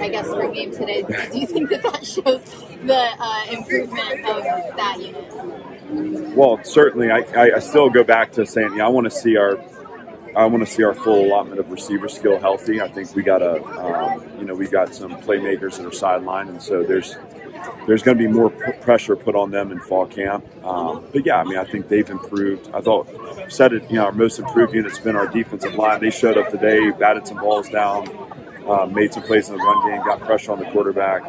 I 0.00 0.08
guess, 0.08 0.26
spring 0.28 0.52
game 0.52 0.70
today. 0.70 1.02
Do 1.02 1.38
you 1.38 1.46
think 1.46 1.70
that 1.70 1.82
that 1.82 2.06
shows 2.06 2.42
the 2.84 3.10
uh, 3.18 3.46
improvement 3.50 4.24
of 4.26 4.42
that 4.76 4.96
unit? 5.00 6.36
Well, 6.36 6.62
certainly. 6.62 7.10
I, 7.10 7.20
I, 7.34 7.56
I 7.56 7.58
still 7.58 7.90
go 7.90 8.04
back 8.04 8.32
to 8.32 8.46
saying, 8.46 8.76
yeah, 8.76 8.86
I 8.86 8.88
want 8.88 9.06
to 9.06 9.10
see 9.10 9.36
our 9.36 9.58
I 10.36 10.46
want 10.46 10.66
to 10.66 10.72
see 10.72 10.82
our 10.82 10.94
full 10.94 11.26
allotment 11.26 11.60
of 11.60 11.70
receiver 11.70 12.08
skill 12.08 12.40
healthy. 12.40 12.80
I 12.80 12.88
think 12.88 13.14
we 13.14 13.22
got 13.22 13.40
a, 13.40 13.62
um, 13.64 14.20
you 14.38 14.44
know, 14.44 14.54
we 14.54 14.66
got 14.66 14.92
some 14.92 15.12
playmakers 15.22 15.76
that 15.76 15.86
are 15.86 15.90
sidelined, 15.90 16.48
and 16.48 16.60
so 16.60 16.82
there's 16.82 17.16
there's 17.86 18.02
going 18.02 18.16
to 18.16 18.22
be 18.26 18.32
more 18.32 18.50
p- 18.50 18.72
pressure 18.80 19.16
put 19.16 19.34
on 19.34 19.50
them 19.50 19.72
in 19.72 19.80
fall 19.80 20.06
camp. 20.06 20.44
Um, 20.64 21.04
but 21.12 21.26
yeah, 21.26 21.36
I 21.40 21.44
mean, 21.44 21.58
I 21.58 21.64
think 21.64 21.88
they've 21.88 22.08
improved. 22.08 22.70
I 22.72 22.80
thought 22.80 23.08
said 23.48 23.72
it, 23.72 23.90
you 23.90 23.96
know, 23.96 24.06
our 24.06 24.12
most 24.12 24.38
improved 24.38 24.74
unit's 24.74 24.98
been 24.98 25.16
our 25.16 25.26
defensive 25.26 25.74
line. 25.74 26.00
They 26.00 26.10
showed 26.10 26.38
up 26.38 26.50
today, 26.50 26.90
batted 26.90 27.26
some 27.26 27.38
balls 27.38 27.68
down, 27.68 28.08
uh, 28.66 28.86
made 28.86 29.12
some 29.12 29.22
plays 29.22 29.48
in 29.48 29.56
the 29.56 29.62
run 29.62 29.90
game, 29.90 30.02
got 30.04 30.20
pressure 30.20 30.52
on 30.52 30.58
the 30.58 30.66
quarterback. 30.66 31.22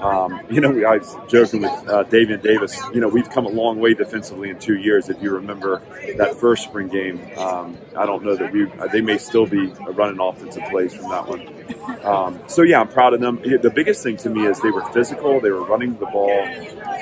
Um, 0.00 0.40
you 0.50 0.60
know, 0.60 0.70
I 0.86 0.96
was 0.96 1.16
joking 1.28 1.60
with 1.62 1.70
uh, 1.88 2.04
Davian 2.04 2.42
Davis. 2.42 2.80
You 2.94 3.00
know, 3.00 3.08
we've 3.08 3.28
come 3.28 3.44
a 3.46 3.50
long 3.50 3.78
way 3.80 3.92
defensively 3.94 4.50
in 4.50 4.58
two 4.58 4.76
years. 4.76 5.08
If 5.10 5.22
you 5.22 5.30
remember 5.32 5.82
that 6.16 6.36
first 6.36 6.64
spring 6.64 6.88
game, 6.88 7.20
um, 7.36 7.76
I 7.96 8.06
don't 8.06 8.24
know 8.24 8.34
that 8.34 8.52
we 8.52 8.64
they 8.92 9.02
may 9.02 9.18
still 9.18 9.46
be 9.46 9.66
running 9.92 10.18
offensive 10.20 10.62
plays 10.70 10.94
from 10.94 11.10
that 11.10 11.28
one. 11.28 12.04
Um, 12.04 12.40
so 12.46 12.62
yeah, 12.62 12.80
I'm 12.80 12.88
proud 12.88 13.12
of 13.12 13.20
them. 13.20 13.40
The 13.42 13.70
biggest 13.74 14.02
thing 14.02 14.16
to 14.18 14.30
me 14.30 14.46
is 14.46 14.60
they 14.60 14.70
were 14.70 14.84
physical. 14.92 15.40
They 15.40 15.50
were 15.50 15.64
running 15.64 15.98
the 15.98 16.06
ball. 16.06 16.48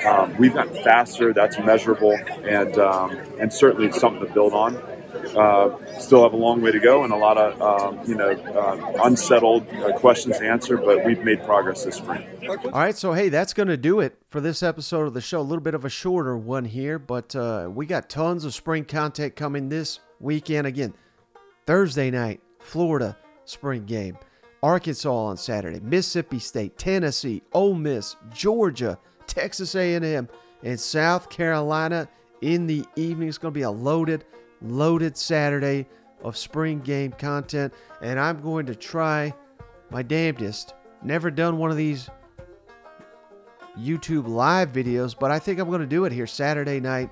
Um, 0.05 0.35
we've 0.37 0.53
gotten 0.53 0.83
faster. 0.83 1.33
That's 1.33 1.57
measurable, 1.59 2.17
and 2.43 2.77
um, 2.77 3.17
and 3.39 3.51
certainly 3.53 3.91
something 3.91 4.25
to 4.27 4.33
build 4.33 4.53
on 4.53 4.81
uh, 5.37 5.99
still 5.99 6.23
have 6.23 6.33
a 6.33 6.37
long 6.37 6.61
way 6.61 6.71
to 6.71 6.79
go 6.79 7.03
and 7.03 7.13
a 7.13 7.15
lot 7.15 7.37
of 7.37 7.61
um, 7.61 7.99
you 8.07 8.15
know 8.15 8.29
uh, 8.29 9.05
unsettled 9.05 9.67
uh, 9.69 9.97
questions 9.97 10.37
to 10.37 10.45
answer, 10.45 10.77
but 10.77 11.05
we've 11.05 11.23
made 11.23 11.43
progress 11.43 11.83
this 11.83 11.95
spring. 11.95 12.25
All 12.47 12.71
right, 12.71 12.95
so 12.95 13.13
hey, 13.13 13.29
that's 13.29 13.53
going 13.53 13.67
to 13.67 13.77
do 13.77 13.99
it 13.99 14.17
for 14.27 14.41
this 14.41 14.63
episode 14.63 15.07
of 15.07 15.13
the 15.13 15.21
show. 15.21 15.39
A 15.39 15.41
little 15.41 15.63
bit 15.63 15.73
of 15.73 15.85
a 15.85 15.89
shorter 15.89 16.37
one 16.37 16.65
here, 16.65 16.99
but 16.99 17.35
uh, 17.35 17.69
we 17.71 17.85
got 17.85 18.09
tons 18.09 18.45
of 18.45 18.53
spring 18.53 18.85
content 18.85 19.35
coming 19.35 19.69
this 19.69 19.99
weekend. 20.19 20.67
Again, 20.67 20.93
Thursday 21.65 22.09
night, 22.11 22.41
Florida 22.59 23.17
spring 23.45 23.85
game. 23.85 24.17
Arkansas 24.61 25.13
on 25.13 25.37
Saturday, 25.37 25.79
Mississippi 25.79 26.39
State, 26.39 26.77
Tennessee, 26.77 27.41
Ole 27.53 27.75
Miss, 27.75 28.17
Georgia, 28.33 28.99
Texas 29.25 29.73
A&M, 29.75 30.27
and 30.63 30.79
South 30.79 31.29
Carolina 31.29 32.09
in 32.41 32.67
the 32.67 32.85
evening. 32.95 33.29
It's 33.29 33.37
going 33.37 33.53
to 33.53 33.57
be 33.57 33.63
a 33.63 33.71
loaded 33.71 34.25
loaded 34.61 35.17
Saturday 35.17 35.87
of 36.23 36.37
spring 36.37 36.79
game 36.79 37.11
content, 37.11 37.73
and 38.01 38.19
I'm 38.19 38.41
going 38.41 38.65
to 38.65 38.75
try 38.75 39.33
my 39.89 40.03
damnedest. 40.03 40.73
Never 41.03 41.31
done 41.31 41.57
one 41.57 41.71
of 41.71 41.77
these 41.77 42.09
YouTube 43.77 44.27
live 44.27 44.71
videos, 44.71 45.15
but 45.17 45.31
I 45.31 45.39
think 45.39 45.59
I'm 45.59 45.69
going 45.69 45.81
to 45.81 45.87
do 45.87 46.05
it 46.05 46.11
here 46.11 46.27
Saturday 46.27 46.79
night. 46.79 47.09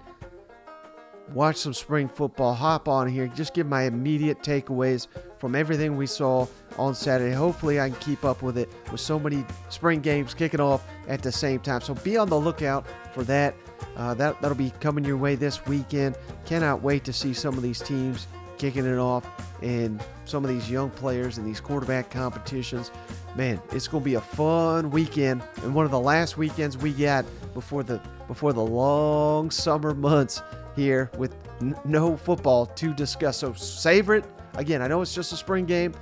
Watch 1.34 1.58
some 1.58 1.74
spring 1.74 2.08
football, 2.08 2.54
hop 2.54 2.88
on 2.88 3.08
here, 3.08 3.28
just 3.28 3.54
give 3.54 3.68
my 3.68 3.84
immediate 3.84 4.42
takeaways 4.42 5.08
from 5.38 5.56
everything 5.56 5.98
we 5.98 6.08
saw 6.08 6.48
on 6.78 6.96
Saturday. 6.96 7.34
Hopefully, 7.34 7.80
I 7.80 7.90
can 7.90 8.00
keep 8.00 8.26
up 8.26 8.42
with 8.42 8.58
it 8.58 8.70
with 8.92 9.02
so 9.02 9.20
many 9.20 9.46
spring 9.70 10.02
games 10.02 10.34
kicking 10.34 10.60
off 10.60 10.86
at 11.08 11.22
the 11.22 11.32
same 11.32 11.60
time. 11.60 11.82
So 11.82 11.94
be 11.96 12.18
on 12.18 12.30
the 12.30 12.40
lookout 12.40 12.86
for 13.14 13.24
that. 13.24 13.56
Uh, 13.96 14.14
that 14.16 14.40
that'll 14.42 14.58
be 14.58 14.72
coming 14.80 15.06
your 15.06 15.18
way 15.18 15.36
this 15.36 15.66
weekend. 15.66 16.16
Cannot 16.46 16.82
wait 16.82 17.04
to 17.06 17.14
see 17.14 17.34
some 17.34 17.56
of 17.56 17.64
these 17.64 17.80
teams 17.80 18.28
kicking 18.58 18.86
it 18.86 18.98
off 18.98 19.26
and 19.62 20.04
some 20.26 20.44
of 20.44 20.50
these 20.50 20.70
young 20.70 20.90
players 20.90 21.38
in 21.38 21.46
these 21.46 21.60
quarterback 21.60 22.10
competitions. 22.10 22.92
Man, 23.36 23.62
it's 23.72 23.88
going 23.88 24.04
to 24.04 24.06
be 24.06 24.16
a 24.16 24.22
fun 24.22 24.90
weekend 24.90 25.44
and 25.62 25.74
one 25.76 25.86
of 25.86 25.92
the 25.92 26.00
last 26.00 26.38
weekends 26.38 26.78
we 26.78 26.92
got 26.92 27.26
before 27.54 27.84
the 27.84 28.02
before 28.28 28.54
the 28.54 28.64
long 28.64 29.52
summer 29.52 29.94
months 29.94 30.42
here 30.76 31.10
with 31.18 31.36
n- 31.62 31.76
no 31.86 32.18
football 32.18 32.66
to 32.66 32.94
discuss. 32.94 33.38
So 33.38 33.54
savor 33.54 34.16
it. 34.16 34.26
Again, 34.58 34.82
I 34.82 34.88
know 34.88 35.02
it's 35.02 35.16
just 35.16 35.32
a 35.32 35.38
spring 35.38 35.66
game. 35.66 35.94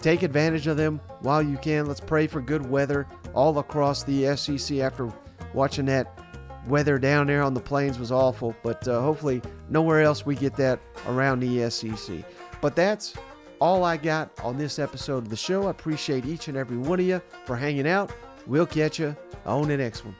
Take 0.00 0.22
advantage 0.22 0.66
of 0.66 0.76
them 0.76 1.00
while 1.20 1.42
you 1.42 1.56
can. 1.56 1.86
Let's 1.86 2.00
pray 2.00 2.26
for 2.26 2.40
good 2.40 2.68
weather 2.68 3.06
all 3.34 3.58
across 3.58 4.02
the 4.02 4.36
SEC 4.36 4.78
after 4.78 5.10
watching 5.54 5.86
that 5.86 6.18
weather 6.66 6.98
down 6.98 7.28
there 7.28 7.42
on 7.42 7.54
the 7.54 7.60
plains 7.60 7.98
was 7.98 8.12
awful, 8.12 8.54
but 8.62 8.86
uh, 8.86 9.00
hopefully 9.00 9.40
nowhere 9.68 10.02
else 10.02 10.26
we 10.26 10.34
get 10.34 10.56
that 10.56 10.80
around 11.06 11.40
the 11.40 11.70
SEC. 11.70 12.24
But 12.60 12.76
that's 12.76 13.14
all 13.60 13.84
I 13.84 13.96
got 13.96 14.30
on 14.42 14.58
this 14.58 14.78
episode 14.78 15.18
of 15.18 15.28
the 15.28 15.36
show. 15.36 15.68
I 15.68 15.70
appreciate 15.70 16.26
each 16.26 16.48
and 16.48 16.56
every 16.56 16.76
one 16.76 16.98
of 16.98 17.06
you 17.06 17.22
for 17.46 17.56
hanging 17.56 17.86
out. 17.86 18.12
We'll 18.46 18.66
catch 18.66 18.98
you 18.98 19.16
on 19.46 19.68
the 19.68 19.76
next 19.76 20.04
one. 20.04 20.16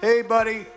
Hey, 0.00 0.22
buddy, 0.22 0.66